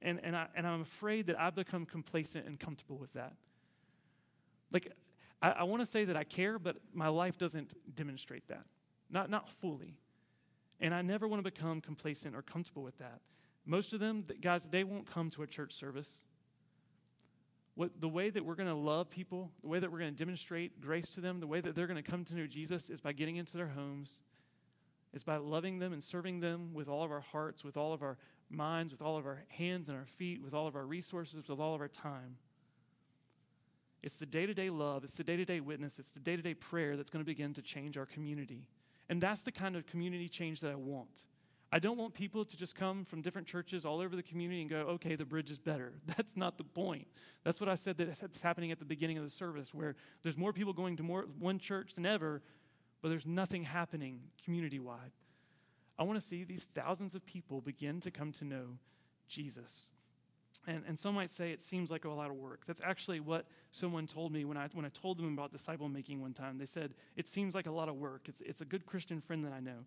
And, 0.00 0.20
and, 0.22 0.36
I, 0.36 0.46
and 0.54 0.66
I'm 0.66 0.82
afraid 0.82 1.26
that 1.26 1.40
I've 1.40 1.54
become 1.54 1.84
complacent 1.84 2.46
and 2.46 2.60
comfortable 2.60 2.96
with 2.96 3.12
that. 3.14 3.34
Like, 4.72 4.92
I, 5.42 5.50
I 5.50 5.62
want 5.64 5.80
to 5.82 5.86
say 5.86 6.04
that 6.04 6.16
I 6.16 6.24
care, 6.24 6.58
but 6.58 6.76
my 6.92 7.08
life 7.08 7.36
doesn't 7.36 7.74
demonstrate 7.94 8.46
that. 8.48 8.66
Not, 9.10 9.30
not 9.30 9.48
fully. 9.48 9.98
And 10.80 10.94
I 10.94 11.02
never 11.02 11.26
want 11.26 11.44
to 11.44 11.50
become 11.50 11.80
complacent 11.80 12.36
or 12.36 12.42
comfortable 12.42 12.82
with 12.82 12.98
that. 12.98 13.20
Most 13.64 13.92
of 13.92 14.00
them, 14.00 14.24
guys, 14.40 14.68
they 14.68 14.84
won't 14.84 15.10
come 15.10 15.30
to 15.30 15.42
a 15.42 15.46
church 15.46 15.72
service. 15.72 16.24
What, 17.76 18.00
the 18.00 18.08
way 18.08 18.30
that 18.30 18.44
we're 18.44 18.54
going 18.54 18.70
to 18.70 18.74
love 18.74 19.10
people, 19.10 19.52
the 19.62 19.68
way 19.68 19.78
that 19.78 19.92
we're 19.92 19.98
going 19.98 20.12
to 20.12 20.16
demonstrate 20.16 20.80
grace 20.80 21.08
to 21.10 21.20
them, 21.20 21.40
the 21.40 21.46
way 21.46 21.60
that 21.60 21.76
they're 21.76 21.86
going 21.86 22.02
to 22.02 22.10
come 22.10 22.24
to 22.24 22.34
know 22.34 22.46
Jesus 22.46 22.88
is 22.88 23.00
by 23.00 23.12
getting 23.12 23.36
into 23.36 23.56
their 23.56 23.68
homes. 23.68 24.20
It's 25.12 25.24
by 25.24 25.36
loving 25.36 25.78
them 25.78 25.92
and 25.92 26.02
serving 26.02 26.40
them 26.40 26.72
with 26.72 26.88
all 26.88 27.04
of 27.04 27.12
our 27.12 27.20
hearts, 27.20 27.62
with 27.62 27.76
all 27.76 27.92
of 27.92 28.02
our 28.02 28.16
minds, 28.48 28.92
with 28.92 29.02
all 29.02 29.18
of 29.18 29.26
our 29.26 29.44
hands 29.48 29.88
and 29.88 29.96
our 29.96 30.06
feet, 30.06 30.42
with 30.42 30.54
all 30.54 30.66
of 30.66 30.74
our 30.74 30.86
resources, 30.86 31.48
with 31.48 31.60
all 31.60 31.74
of 31.74 31.80
our 31.82 31.88
time. 31.88 32.38
It's 34.02 34.14
the 34.14 34.26
day 34.26 34.46
to 34.46 34.54
day 34.54 34.70
love, 34.70 35.04
it's 35.04 35.14
the 35.14 35.24
day 35.24 35.36
to 35.36 35.44
day 35.44 35.60
witness, 35.60 35.98
it's 35.98 36.10
the 36.10 36.20
day 36.20 36.36
to 36.36 36.42
day 36.42 36.54
prayer 36.54 36.96
that's 36.96 37.10
going 37.10 37.24
to 37.24 37.26
begin 37.26 37.52
to 37.54 37.62
change 37.62 37.98
our 37.98 38.06
community. 38.06 38.68
And 39.08 39.20
that's 39.20 39.42
the 39.42 39.52
kind 39.52 39.76
of 39.76 39.86
community 39.86 40.28
change 40.28 40.60
that 40.60 40.72
I 40.72 40.76
want. 40.76 41.24
I 41.72 41.80
don't 41.80 41.98
want 41.98 42.14
people 42.14 42.44
to 42.44 42.56
just 42.56 42.76
come 42.76 43.04
from 43.04 43.22
different 43.22 43.46
churches 43.46 43.84
all 43.84 44.00
over 44.00 44.14
the 44.14 44.22
community 44.22 44.60
and 44.60 44.70
go, 44.70 44.76
okay, 44.76 45.16
the 45.16 45.24
bridge 45.24 45.50
is 45.50 45.58
better. 45.58 45.94
That's 46.16 46.36
not 46.36 46.58
the 46.58 46.64
point. 46.64 47.08
That's 47.44 47.60
what 47.60 47.68
I 47.68 47.74
said 47.74 47.96
that 47.98 48.18
that's 48.20 48.40
happening 48.40 48.70
at 48.70 48.78
the 48.78 48.84
beginning 48.84 49.18
of 49.18 49.24
the 49.24 49.30
service, 49.30 49.74
where 49.74 49.96
there's 50.22 50.36
more 50.36 50.52
people 50.52 50.72
going 50.72 50.96
to 50.96 51.02
more, 51.02 51.26
one 51.38 51.58
church 51.58 51.94
than 51.94 52.06
ever, 52.06 52.42
but 53.02 53.08
there's 53.08 53.26
nothing 53.26 53.64
happening 53.64 54.20
community 54.44 54.78
wide. 54.78 55.12
I 55.98 56.02
want 56.02 56.20
to 56.20 56.24
see 56.24 56.44
these 56.44 56.68
thousands 56.74 57.14
of 57.14 57.24
people 57.24 57.60
begin 57.60 58.00
to 58.02 58.10
come 58.10 58.32
to 58.32 58.44
know 58.44 58.78
Jesus. 59.28 59.90
And, 60.66 60.82
and 60.86 60.98
some 60.98 61.14
might 61.14 61.30
say 61.30 61.52
it 61.52 61.62
seems 61.62 61.90
like 61.90 62.04
a 62.04 62.10
lot 62.10 62.30
of 62.30 62.36
work. 62.36 62.62
That's 62.66 62.80
actually 62.84 63.20
what 63.20 63.46
someone 63.70 64.06
told 64.06 64.32
me 64.32 64.44
when 64.44 64.56
I, 64.56 64.68
when 64.72 64.84
I 64.84 64.88
told 64.88 65.18
them 65.18 65.32
about 65.32 65.52
disciple 65.52 65.88
making 65.88 66.20
one 66.20 66.32
time. 66.32 66.58
They 66.58 66.66
said, 66.66 66.94
It 67.16 67.28
seems 67.28 67.54
like 67.54 67.66
a 67.66 67.70
lot 67.70 67.88
of 67.88 67.96
work. 67.96 68.22
It's, 68.28 68.40
it's 68.40 68.60
a 68.60 68.64
good 68.64 68.84
Christian 68.84 69.20
friend 69.20 69.44
that 69.44 69.52
I 69.52 69.60
know. 69.60 69.84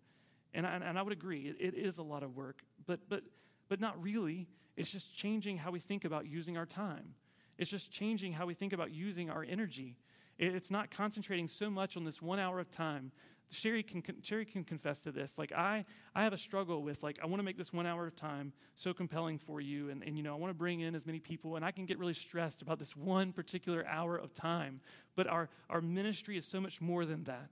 And 0.52 0.66
I, 0.66 0.74
and 0.76 0.98
I 0.98 1.02
would 1.02 1.12
agree, 1.12 1.42
it, 1.42 1.74
it 1.74 1.78
is 1.78 1.98
a 1.98 2.02
lot 2.02 2.22
of 2.22 2.36
work, 2.36 2.62
but, 2.86 3.00
but, 3.08 3.22
but 3.68 3.80
not 3.80 4.00
really. 4.02 4.48
It's 4.76 4.90
just 4.90 5.14
changing 5.14 5.58
how 5.58 5.70
we 5.70 5.78
think 5.78 6.04
about 6.04 6.26
using 6.26 6.56
our 6.56 6.66
time, 6.66 7.14
it's 7.58 7.70
just 7.70 7.90
changing 7.90 8.32
how 8.32 8.46
we 8.46 8.54
think 8.54 8.72
about 8.72 8.92
using 8.92 9.30
our 9.30 9.44
energy. 9.48 9.96
It's 10.38 10.70
not 10.70 10.90
concentrating 10.90 11.48
so 11.48 11.68
much 11.68 11.98
on 11.98 12.04
this 12.04 12.22
one 12.22 12.38
hour 12.38 12.60
of 12.60 12.70
time 12.70 13.12
Sherry 13.52 13.82
can, 13.82 14.02
Sherry 14.22 14.44
can 14.44 14.64
confess 14.64 15.00
to 15.02 15.12
this. 15.12 15.36
Like, 15.36 15.52
I, 15.52 15.84
I 16.14 16.22
have 16.22 16.32
a 16.32 16.38
struggle 16.38 16.82
with, 16.82 17.02
like, 17.02 17.18
I 17.22 17.26
want 17.26 17.40
to 17.40 17.42
make 17.42 17.58
this 17.58 17.72
one 17.72 17.86
hour 17.86 18.06
of 18.06 18.14
time 18.14 18.52
so 18.74 18.94
compelling 18.94 19.38
for 19.38 19.60
you. 19.60 19.90
And, 19.90 20.02
and, 20.02 20.16
you 20.16 20.22
know, 20.22 20.32
I 20.34 20.38
want 20.38 20.50
to 20.50 20.58
bring 20.58 20.80
in 20.80 20.94
as 20.94 21.04
many 21.04 21.18
people. 21.18 21.56
And 21.56 21.64
I 21.64 21.72
can 21.72 21.84
get 21.84 21.98
really 21.98 22.14
stressed 22.14 22.62
about 22.62 22.78
this 22.78 22.96
one 22.96 23.32
particular 23.32 23.84
hour 23.86 24.16
of 24.16 24.34
time. 24.34 24.80
But 25.16 25.26
our, 25.26 25.48
our 25.68 25.80
ministry 25.80 26.36
is 26.36 26.46
so 26.46 26.60
much 26.60 26.80
more 26.80 27.04
than 27.04 27.24
that. 27.24 27.48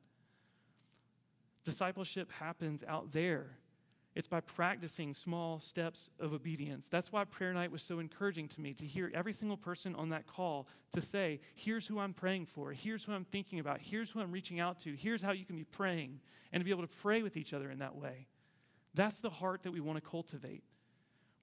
Discipleship 1.64 2.30
happens 2.32 2.82
out 2.86 3.12
there 3.12 3.58
it's 4.18 4.26
by 4.26 4.40
practicing 4.40 5.14
small 5.14 5.60
steps 5.60 6.10
of 6.18 6.32
obedience. 6.32 6.88
That's 6.88 7.12
why 7.12 7.22
prayer 7.22 7.52
night 7.52 7.70
was 7.70 7.82
so 7.82 8.00
encouraging 8.00 8.48
to 8.48 8.60
me 8.60 8.74
to 8.74 8.84
hear 8.84 9.12
every 9.14 9.32
single 9.32 9.56
person 9.56 9.94
on 9.94 10.08
that 10.08 10.26
call 10.26 10.66
to 10.90 11.00
say, 11.00 11.38
here's 11.54 11.86
who 11.86 12.00
I'm 12.00 12.14
praying 12.14 12.46
for, 12.46 12.72
here's 12.72 13.04
who 13.04 13.12
I'm 13.12 13.24
thinking 13.24 13.60
about, 13.60 13.78
here's 13.80 14.10
who 14.10 14.20
I'm 14.20 14.32
reaching 14.32 14.58
out 14.58 14.80
to, 14.80 14.92
here's 14.96 15.22
how 15.22 15.30
you 15.30 15.44
can 15.44 15.54
be 15.54 15.62
praying, 15.62 16.18
and 16.52 16.60
to 16.60 16.64
be 16.64 16.72
able 16.72 16.82
to 16.82 16.88
pray 16.88 17.22
with 17.22 17.36
each 17.36 17.54
other 17.54 17.70
in 17.70 17.78
that 17.78 17.94
way. 17.94 18.26
That's 18.92 19.20
the 19.20 19.30
heart 19.30 19.62
that 19.62 19.70
we 19.70 19.78
want 19.78 20.02
to 20.02 20.10
cultivate. 20.10 20.64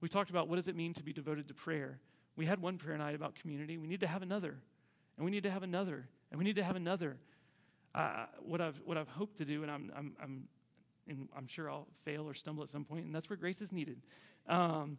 We 0.02 0.10
talked 0.10 0.28
about 0.28 0.46
what 0.46 0.56
does 0.56 0.68
it 0.68 0.76
mean 0.76 0.92
to 0.94 1.02
be 1.02 1.14
devoted 1.14 1.48
to 1.48 1.54
prayer. 1.54 2.00
We 2.36 2.44
had 2.44 2.60
one 2.60 2.76
prayer 2.76 2.98
night 2.98 3.14
about 3.14 3.36
community. 3.36 3.78
We 3.78 3.86
need 3.86 4.00
to 4.00 4.06
have 4.06 4.20
another, 4.20 4.58
and 5.16 5.24
we 5.24 5.30
need 5.30 5.44
to 5.44 5.50
have 5.50 5.62
another, 5.62 6.10
and 6.30 6.38
we 6.38 6.44
need 6.44 6.56
to 6.56 6.64
have 6.64 6.76
another. 6.76 7.16
Uh, 7.96 8.26
what 8.40 8.60
I've 8.60 8.80
what 8.84 8.98
I've 8.98 9.08
hoped 9.08 9.38
to 9.38 9.44
do, 9.44 9.62
and 9.62 9.70
I'm 9.70 9.90
I'm, 9.96 10.16
I'm 10.22 10.48
and 11.08 11.28
I'm 11.36 11.46
sure 11.46 11.70
I'll 11.70 11.88
fail 12.04 12.28
or 12.28 12.34
stumble 12.34 12.62
at 12.62 12.68
some 12.68 12.84
point, 12.84 13.06
and 13.06 13.14
that's 13.14 13.30
where 13.30 13.36
grace 13.36 13.62
is 13.62 13.72
needed. 13.72 14.02
Um, 14.46 14.98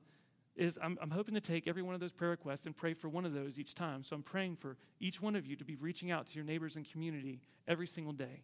is 0.55 0.79
I'm, 0.81 0.97
I'm 1.01 1.12
hoping 1.12 1.36
to 1.36 1.41
take 1.41 1.67
every 1.67 1.83
one 1.83 1.93
of 1.93 1.99
those 1.99 2.12
prayer 2.12 2.31
requests 2.31 2.65
and 2.65 2.75
pray 2.75 2.95
for 2.95 3.10
one 3.10 3.25
of 3.25 3.33
those 3.33 3.60
each 3.60 3.75
time. 3.75 4.03
So 4.03 4.15
I'm 4.15 4.23
praying 4.23 4.55
for 4.55 4.75
each 4.99 5.21
one 5.21 5.36
of 5.36 5.45
you 5.45 5.55
to 5.55 5.63
be 5.63 5.75
reaching 5.75 6.10
out 6.10 6.25
to 6.27 6.36
your 6.36 6.43
neighbors 6.43 6.75
and 6.75 6.89
community 6.89 7.41
every 7.67 7.86
single 7.86 8.13
day 8.13 8.41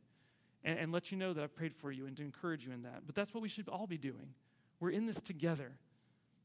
and, 0.63 0.77
and 0.77 0.91
let 0.91 1.11
you 1.11 1.17
know 1.17 1.33
that 1.33 1.43
I've 1.43 1.55
prayed 1.55 1.73
for 1.73 1.91
you 1.91 2.05
and 2.05 2.15
to 2.17 2.23
encourage 2.23 2.67
you 2.67 2.71
in 2.71 2.83
that. 2.83 3.07
But 3.07 3.15
that's 3.15 3.33
what 3.33 3.41
we 3.41 3.49
should 3.49 3.67
all 3.67 3.87
be 3.87 3.97
doing. 3.97 4.35
We're 4.79 4.91
in 4.91 5.05
this 5.05 5.21
together. 5.21 5.71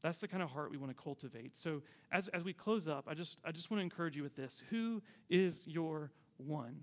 That's 0.01 0.17
the 0.17 0.27
kind 0.27 0.41
of 0.41 0.49
heart 0.49 0.71
we 0.71 0.77
want 0.77 0.95
to 0.95 0.99
cultivate. 1.03 1.55
So 1.55 1.83
as, 2.11 2.29
as 2.29 2.43
we 2.43 2.53
close 2.53 2.87
up, 2.87 3.05
I 3.07 3.13
just, 3.13 3.37
I 3.45 3.51
just 3.51 3.69
want 3.69 3.79
to 3.79 3.83
encourage 3.83 4.15
you 4.15 4.23
with 4.23 4.35
this. 4.35 4.63
Who 4.71 5.03
is 5.29 5.67
your 5.67 6.11
one? 6.37 6.81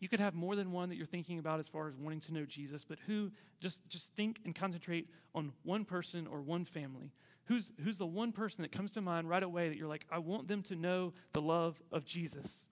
You 0.00 0.08
could 0.08 0.20
have 0.20 0.34
more 0.34 0.56
than 0.56 0.72
one 0.72 0.88
that 0.88 0.96
you're 0.96 1.06
thinking 1.06 1.38
about 1.38 1.58
as 1.58 1.68
far 1.68 1.88
as 1.88 1.96
wanting 1.96 2.20
to 2.20 2.34
know 2.34 2.44
Jesus, 2.44 2.84
but 2.84 2.98
who 3.06 3.32
just 3.60 3.86
just 3.88 4.14
think 4.14 4.40
and 4.44 4.54
concentrate 4.54 5.08
on 5.34 5.52
one 5.62 5.84
person 5.84 6.26
or 6.26 6.42
one 6.42 6.64
family. 6.64 7.12
Who's 7.46 7.72
who's 7.82 7.98
the 7.98 8.06
one 8.06 8.32
person 8.32 8.62
that 8.62 8.72
comes 8.72 8.92
to 8.92 9.00
mind 9.00 9.28
right 9.28 9.42
away 9.42 9.68
that 9.68 9.78
you're 9.78 9.88
like, 9.88 10.06
I 10.10 10.18
want 10.18 10.48
them 10.48 10.62
to 10.64 10.76
know 10.76 11.12
the 11.32 11.40
love 11.40 11.80
of 11.92 12.04
Jesus. 12.04 12.68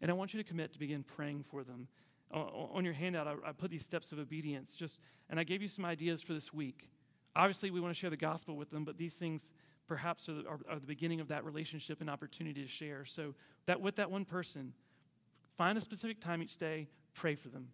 And 0.00 0.10
I 0.10 0.14
want 0.14 0.32
you 0.32 0.42
to 0.42 0.48
commit 0.48 0.72
to 0.72 0.78
begin 0.78 1.02
praying 1.02 1.44
for 1.50 1.64
them. 1.64 1.88
On 2.30 2.84
your 2.84 2.94
handout, 2.94 3.26
I, 3.26 3.52
put 3.52 3.70
these 3.70 3.84
steps 3.84 4.12
of 4.12 4.18
obedience. 4.18 4.74
Just 4.74 5.00
and 5.30 5.40
I 5.40 5.44
gave 5.44 5.62
you 5.62 5.68
some 5.68 5.84
ideas 5.84 6.22
for 6.22 6.34
this 6.34 6.52
week. 6.52 6.90
Obviously, 7.34 7.70
we 7.70 7.80
want 7.80 7.94
to 7.94 7.98
share 7.98 8.10
the 8.10 8.16
gospel 8.16 8.56
with 8.56 8.70
them, 8.70 8.84
but 8.84 8.98
these 8.98 9.14
things 9.14 9.52
perhaps 9.86 10.28
are, 10.28 10.40
are, 10.48 10.60
are 10.70 10.78
the 10.78 10.86
beginning 10.86 11.20
of 11.20 11.28
that 11.28 11.44
relationship 11.44 12.00
and 12.00 12.10
opportunity 12.10 12.62
to 12.62 12.68
share. 12.68 13.04
So 13.04 13.34
that 13.66 13.80
with 13.80 13.96
that 13.96 14.10
one 14.10 14.24
person 14.24 14.74
Find 15.58 15.76
a 15.76 15.80
specific 15.80 16.20
time 16.20 16.40
each 16.40 16.56
day, 16.56 16.88
pray 17.14 17.34
for 17.34 17.48
them. 17.48 17.68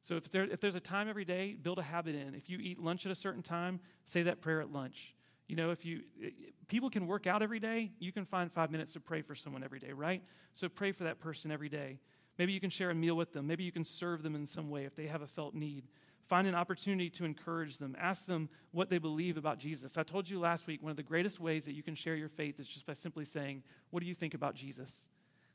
So 0.00 0.16
if, 0.16 0.30
there, 0.30 0.44
if 0.44 0.60
there's 0.60 0.74
a 0.74 0.80
time 0.80 1.06
every 1.06 1.26
day, 1.26 1.54
build 1.60 1.78
a 1.78 1.82
habit 1.82 2.14
in. 2.14 2.34
If 2.34 2.48
you 2.48 2.58
eat 2.58 2.80
lunch 2.80 3.04
at 3.04 3.12
a 3.12 3.14
certain 3.14 3.42
time, 3.42 3.78
say 4.06 4.22
that 4.22 4.40
prayer 4.40 4.62
at 4.62 4.72
lunch. 4.72 5.14
You 5.46 5.56
know, 5.56 5.70
if 5.70 5.84
you 5.84 6.00
eh, 6.24 6.30
people 6.68 6.88
can 6.88 7.06
work 7.06 7.26
out 7.26 7.42
every 7.42 7.60
day, 7.60 7.92
you 7.98 8.10
can 8.10 8.24
find 8.24 8.50
five 8.50 8.70
minutes 8.70 8.94
to 8.94 9.00
pray 9.00 9.20
for 9.20 9.34
someone 9.34 9.62
every 9.62 9.78
day, 9.78 9.92
right? 9.92 10.22
So 10.54 10.70
pray 10.70 10.92
for 10.92 11.04
that 11.04 11.20
person 11.20 11.50
every 11.50 11.68
day. 11.68 11.98
Maybe 12.38 12.54
you 12.54 12.60
can 12.60 12.70
share 12.70 12.88
a 12.88 12.94
meal 12.94 13.16
with 13.16 13.34
them. 13.34 13.46
Maybe 13.46 13.64
you 13.64 13.72
can 13.72 13.84
serve 13.84 14.22
them 14.22 14.34
in 14.34 14.46
some 14.46 14.70
way 14.70 14.84
if 14.84 14.94
they 14.94 15.06
have 15.06 15.20
a 15.20 15.26
felt 15.26 15.54
need. 15.54 15.88
Find 16.26 16.46
an 16.46 16.54
opportunity 16.54 17.10
to 17.10 17.26
encourage 17.26 17.76
them. 17.76 17.94
Ask 18.00 18.24
them 18.24 18.48
what 18.70 18.88
they 18.88 18.98
believe 18.98 19.36
about 19.36 19.58
Jesus. 19.58 19.98
I 19.98 20.04
told 20.04 20.30
you 20.30 20.40
last 20.40 20.66
week 20.66 20.82
one 20.82 20.90
of 20.90 20.96
the 20.96 21.02
greatest 21.02 21.38
ways 21.38 21.66
that 21.66 21.74
you 21.74 21.82
can 21.82 21.94
share 21.94 22.14
your 22.14 22.28
faith 22.28 22.58
is 22.58 22.68
just 22.68 22.86
by 22.86 22.94
simply 22.94 23.26
saying, 23.26 23.62
What 23.90 24.00
do 24.00 24.08
you 24.08 24.14
think 24.14 24.32
about 24.32 24.54
Jesus? 24.54 25.08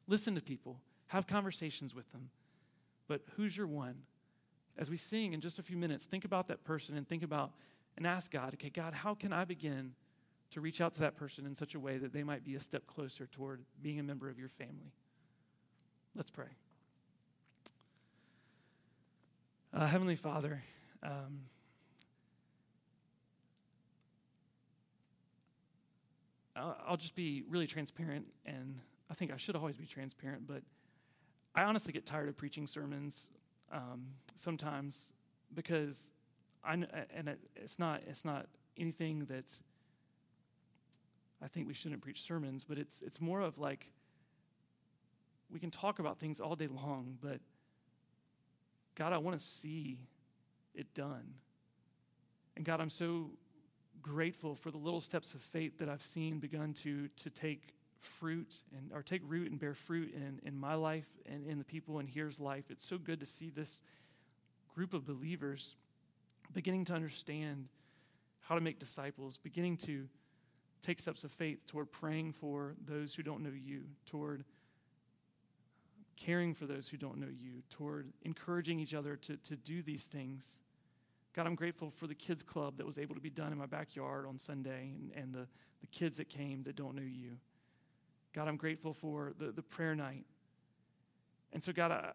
Listen 0.05 0.35
to 0.35 0.41
people. 0.41 0.79
Have 1.07 1.27
conversations 1.27 1.93
with 1.93 2.11
them. 2.11 2.29
But 3.07 3.21
who's 3.35 3.55
your 3.55 3.67
one? 3.67 4.03
As 4.77 4.89
we 4.89 4.97
sing 4.97 5.33
in 5.33 5.41
just 5.41 5.59
a 5.59 5.63
few 5.63 5.77
minutes, 5.77 6.05
think 6.05 6.25
about 6.25 6.47
that 6.47 6.63
person 6.63 6.97
and 6.97 7.07
think 7.07 7.23
about 7.23 7.51
and 7.97 8.05
ask 8.05 8.31
God, 8.31 8.53
okay, 8.55 8.69
God, 8.69 8.93
how 8.93 9.13
can 9.13 9.31
I 9.31 9.45
begin 9.45 9.93
to 10.51 10.61
reach 10.61 10.81
out 10.81 10.93
to 10.93 10.99
that 11.01 11.15
person 11.15 11.45
in 11.45 11.55
such 11.55 11.75
a 11.75 11.79
way 11.79 11.97
that 11.97 12.11
they 12.11 12.23
might 12.23 12.43
be 12.43 12.55
a 12.55 12.59
step 12.59 12.85
closer 12.87 13.25
toward 13.27 13.61
being 13.81 13.99
a 13.99 14.03
member 14.03 14.29
of 14.29 14.37
your 14.37 14.49
family? 14.49 14.91
Let's 16.15 16.31
pray. 16.31 16.47
Uh, 19.73 19.85
Heavenly 19.87 20.15
Father, 20.15 20.63
um, 21.03 21.41
I'll, 26.55 26.77
I'll 26.87 26.97
just 26.97 27.15
be 27.15 27.43
really 27.49 27.67
transparent, 27.67 28.25
and 28.45 28.79
I 29.09 29.13
think 29.13 29.33
I 29.33 29.37
should 29.37 29.55
always 29.55 29.75
be 29.75 29.85
transparent, 29.85 30.47
but 30.47 30.63
I 31.55 31.63
honestly 31.63 31.93
get 31.93 32.05
tired 32.05 32.27
of 32.27 32.35
preaching 32.35 32.67
sermons 32.67 33.29
um, 33.71 34.07
sometimes 34.35 35.13
because 35.53 36.11
I 36.63 36.73
and 36.73 37.29
it, 37.29 37.39
it's 37.55 37.79
not 37.79 38.01
it's 38.07 38.25
not 38.25 38.47
anything 38.77 39.25
that 39.25 39.53
I 41.41 41.47
think 41.47 41.67
we 41.67 41.73
shouldn't 41.73 42.01
preach 42.01 42.21
sermons, 42.21 42.65
but 42.65 42.77
it's 42.77 43.01
it's 43.01 43.21
more 43.21 43.39
of 43.39 43.57
like 43.57 43.87
we 45.49 45.59
can 45.59 45.71
talk 45.71 45.99
about 45.99 46.19
things 46.19 46.41
all 46.41 46.55
day 46.55 46.67
long, 46.67 47.17
but 47.21 47.39
God, 48.95 49.13
I 49.13 49.17
want 49.17 49.39
to 49.39 49.45
see 49.45 49.99
it 50.73 50.93
done. 50.93 51.35
And 52.57 52.65
God, 52.65 52.81
I'm 52.81 52.89
so 52.89 53.31
grateful 54.01 54.55
for 54.55 54.71
the 54.71 54.77
little 54.77 55.01
steps 55.01 55.33
of 55.33 55.41
faith 55.41 55.77
that 55.79 55.87
I've 55.87 56.01
seen 56.01 56.39
begun 56.39 56.73
to 56.73 57.07
to 57.07 57.29
take 57.29 57.75
fruit 58.05 58.53
and 58.77 58.91
or 58.93 59.01
take 59.01 59.21
root 59.27 59.49
and 59.49 59.59
bear 59.59 59.73
fruit 59.73 60.13
in, 60.13 60.39
in 60.43 60.57
my 60.57 60.75
life 60.75 61.07
and 61.25 61.45
in 61.45 61.57
the 61.57 61.63
people 61.63 61.99
in 61.99 62.07
here's 62.07 62.39
life. 62.39 62.65
It's 62.69 62.85
so 62.85 62.97
good 62.97 63.19
to 63.19 63.25
see 63.25 63.49
this 63.49 63.81
group 64.73 64.93
of 64.93 65.05
believers 65.05 65.75
beginning 66.53 66.85
to 66.85 66.93
understand 66.93 67.67
how 68.41 68.55
to 68.55 68.61
make 68.61 68.79
disciples, 68.79 69.37
beginning 69.37 69.77
to 69.77 70.07
take 70.81 70.99
steps 70.99 71.23
of 71.23 71.31
faith 71.31 71.65
toward 71.65 71.91
praying 71.91 72.33
for 72.33 72.75
those 72.85 73.15
who 73.15 73.23
don't 73.23 73.41
know 73.41 73.51
you, 73.51 73.83
toward 74.05 74.45
caring 76.15 76.53
for 76.53 76.65
those 76.65 76.87
who 76.87 76.97
don't 76.97 77.17
know 77.17 77.27
you, 77.27 77.63
toward 77.69 78.13
encouraging 78.23 78.79
each 78.79 78.93
other 78.93 79.15
to, 79.15 79.37
to 79.37 79.55
do 79.55 79.81
these 79.81 80.03
things. 80.03 80.61
God, 81.33 81.47
I'm 81.47 81.55
grateful 81.55 81.89
for 81.89 82.07
the 82.07 82.15
kids' 82.15 82.43
club 82.43 82.77
that 82.77 82.85
was 82.85 82.97
able 82.97 83.15
to 83.15 83.21
be 83.21 83.29
done 83.29 83.51
in 83.51 83.57
my 83.57 83.65
backyard 83.65 84.25
on 84.25 84.37
Sunday 84.37 84.93
and, 84.95 85.11
and 85.15 85.33
the, 85.33 85.47
the 85.81 85.87
kids 85.87 86.17
that 86.17 86.29
came 86.29 86.63
that 86.63 86.75
don't 86.75 86.95
know 86.95 87.01
you. 87.01 87.37
God, 88.35 88.49
I'm 88.49 88.57
grateful 88.57 88.93
for 88.93 89.31
the, 89.39 89.53
the 89.53 89.61
prayer 89.61 89.95
night. 89.95 90.25
And 91.53 91.63
so, 91.63 91.71
God, 91.71 91.91
I, 91.91 92.11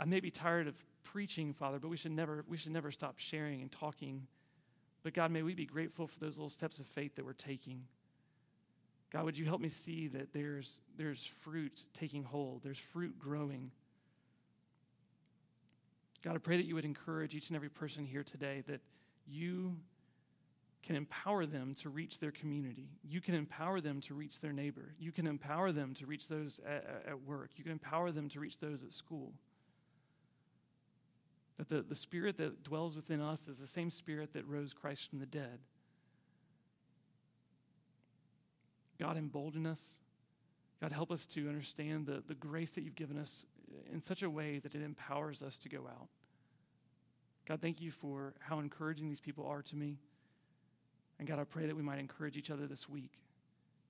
I 0.00 0.04
may 0.04 0.18
be 0.18 0.32
tired 0.32 0.66
of 0.66 0.74
preaching, 1.04 1.52
Father, 1.52 1.78
but 1.78 1.88
we 1.88 1.96
should 1.96 2.10
never, 2.10 2.44
we 2.48 2.56
should 2.56 2.72
never 2.72 2.90
stop 2.90 3.18
sharing 3.18 3.62
and 3.62 3.70
talking 3.70 4.26
But 5.02 5.14
God, 5.14 5.30
may 5.30 5.42
we 5.42 5.54
be 5.54 5.64
grateful 5.64 6.06
for 6.06 6.18
those 6.18 6.36
little 6.36 6.50
steps 6.50 6.80
of 6.80 6.86
faith 6.86 7.14
that 7.14 7.24
we're 7.24 7.32
taking. 7.32 7.84
God, 9.10 9.24
would 9.24 9.38
you 9.38 9.46
help 9.46 9.60
me 9.60 9.68
see 9.68 10.08
that 10.08 10.32
there's, 10.32 10.80
there's 10.96 11.24
fruit 11.24 11.84
taking 11.94 12.24
hold, 12.24 12.62
there's 12.62 12.78
fruit 12.78 13.18
growing. 13.18 13.70
God, 16.22 16.34
I 16.34 16.38
pray 16.38 16.56
that 16.56 16.66
you 16.66 16.74
would 16.74 16.84
encourage 16.84 17.34
each 17.34 17.48
and 17.48 17.56
every 17.56 17.70
person 17.70 18.04
here 18.04 18.24
today 18.24 18.64
that 18.66 18.80
you 19.26 19.76
can 20.82 20.96
empower 20.96 21.44
them 21.44 21.74
to 21.74 21.88
reach 21.88 22.20
their 22.20 22.30
community. 22.30 22.88
You 23.02 23.20
can 23.20 23.34
empower 23.34 23.80
them 23.80 24.00
to 24.02 24.14
reach 24.14 24.40
their 24.40 24.52
neighbor. 24.52 24.94
You 24.98 25.12
can 25.12 25.26
empower 25.26 25.72
them 25.72 25.94
to 25.94 26.06
reach 26.06 26.28
those 26.28 26.60
at, 26.66 27.04
at 27.06 27.22
work. 27.22 27.50
You 27.56 27.64
can 27.64 27.72
empower 27.72 28.12
them 28.12 28.28
to 28.30 28.40
reach 28.40 28.58
those 28.58 28.82
at 28.82 28.92
school. 28.92 29.32
That 31.58 31.68
the, 31.68 31.82
the 31.82 31.96
spirit 31.96 32.36
that 32.36 32.62
dwells 32.62 32.94
within 32.94 33.20
us 33.20 33.48
is 33.48 33.58
the 33.58 33.66
same 33.66 33.90
spirit 33.90 34.32
that 34.34 34.46
rose 34.46 34.72
Christ 34.72 35.10
from 35.10 35.18
the 35.18 35.26
dead. 35.26 35.58
God, 39.00 39.16
embolden 39.16 39.66
us. 39.66 40.00
God, 40.80 40.92
help 40.92 41.10
us 41.10 41.26
to 41.26 41.48
understand 41.48 42.06
the, 42.06 42.22
the 42.24 42.34
grace 42.34 42.74
that 42.76 42.82
you've 42.82 42.94
given 42.94 43.18
us 43.18 43.46
in 43.92 44.00
such 44.00 44.22
a 44.22 44.30
way 44.30 44.58
that 44.58 44.74
it 44.74 44.82
empowers 44.82 45.42
us 45.42 45.58
to 45.58 45.68
go 45.68 45.80
out. 45.88 46.08
God, 47.46 47.60
thank 47.60 47.80
you 47.80 47.90
for 47.90 48.34
how 48.40 48.60
encouraging 48.60 49.08
these 49.08 49.20
people 49.20 49.46
are 49.46 49.62
to 49.62 49.76
me. 49.76 49.98
And 51.18 51.26
God, 51.26 51.38
I 51.38 51.44
pray 51.44 51.66
that 51.66 51.76
we 51.76 51.82
might 51.82 51.98
encourage 51.98 52.36
each 52.36 52.50
other 52.50 52.66
this 52.66 52.88
week 52.88 53.12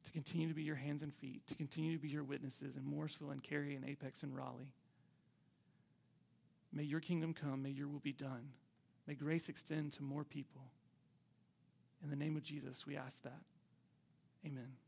to 0.04 0.10
continue 0.12 0.48
to 0.48 0.54
be 0.54 0.62
your 0.62 0.76
hands 0.76 1.02
and 1.02 1.12
feet, 1.14 1.46
to 1.46 1.54
continue 1.54 1.94
to 1.94 2.02
be 2.02 2.08
your 2.08 2.24
witnesses 2.24 2.76
in 2.76 2.84
Morrisville 2.84 3.30
and 3.30 3.42
Cary 3.42 3.74
and 3.74 3.84
Apex 3.84 4.22
and 4.22 4.34
Raleigh. 4.34 4.72
May 6.72 6.84
your 6.84 7.00
kingdom 7.00 7.34
come, 7.34 7.62
may 7.62 7.70
your 7.70 7.88
will 7.88 7.98
be 7.98 8.12
done. 8.12 8.52
May 9.06 9.14
grace 9.14 9.48
extend 9.48 9.92
to 9.92 10.02
more 10.02 10.24
people. 10.24 10.62
In 12.02 12.10
the 12.10 12.16
name 12.16 12.36
of 12.36 12.42
Jesus, 12.42 12.86
we 12.86 12.96
ask 12.96 13.22
that. 13.22 13.40
Amen. 14.46 14.87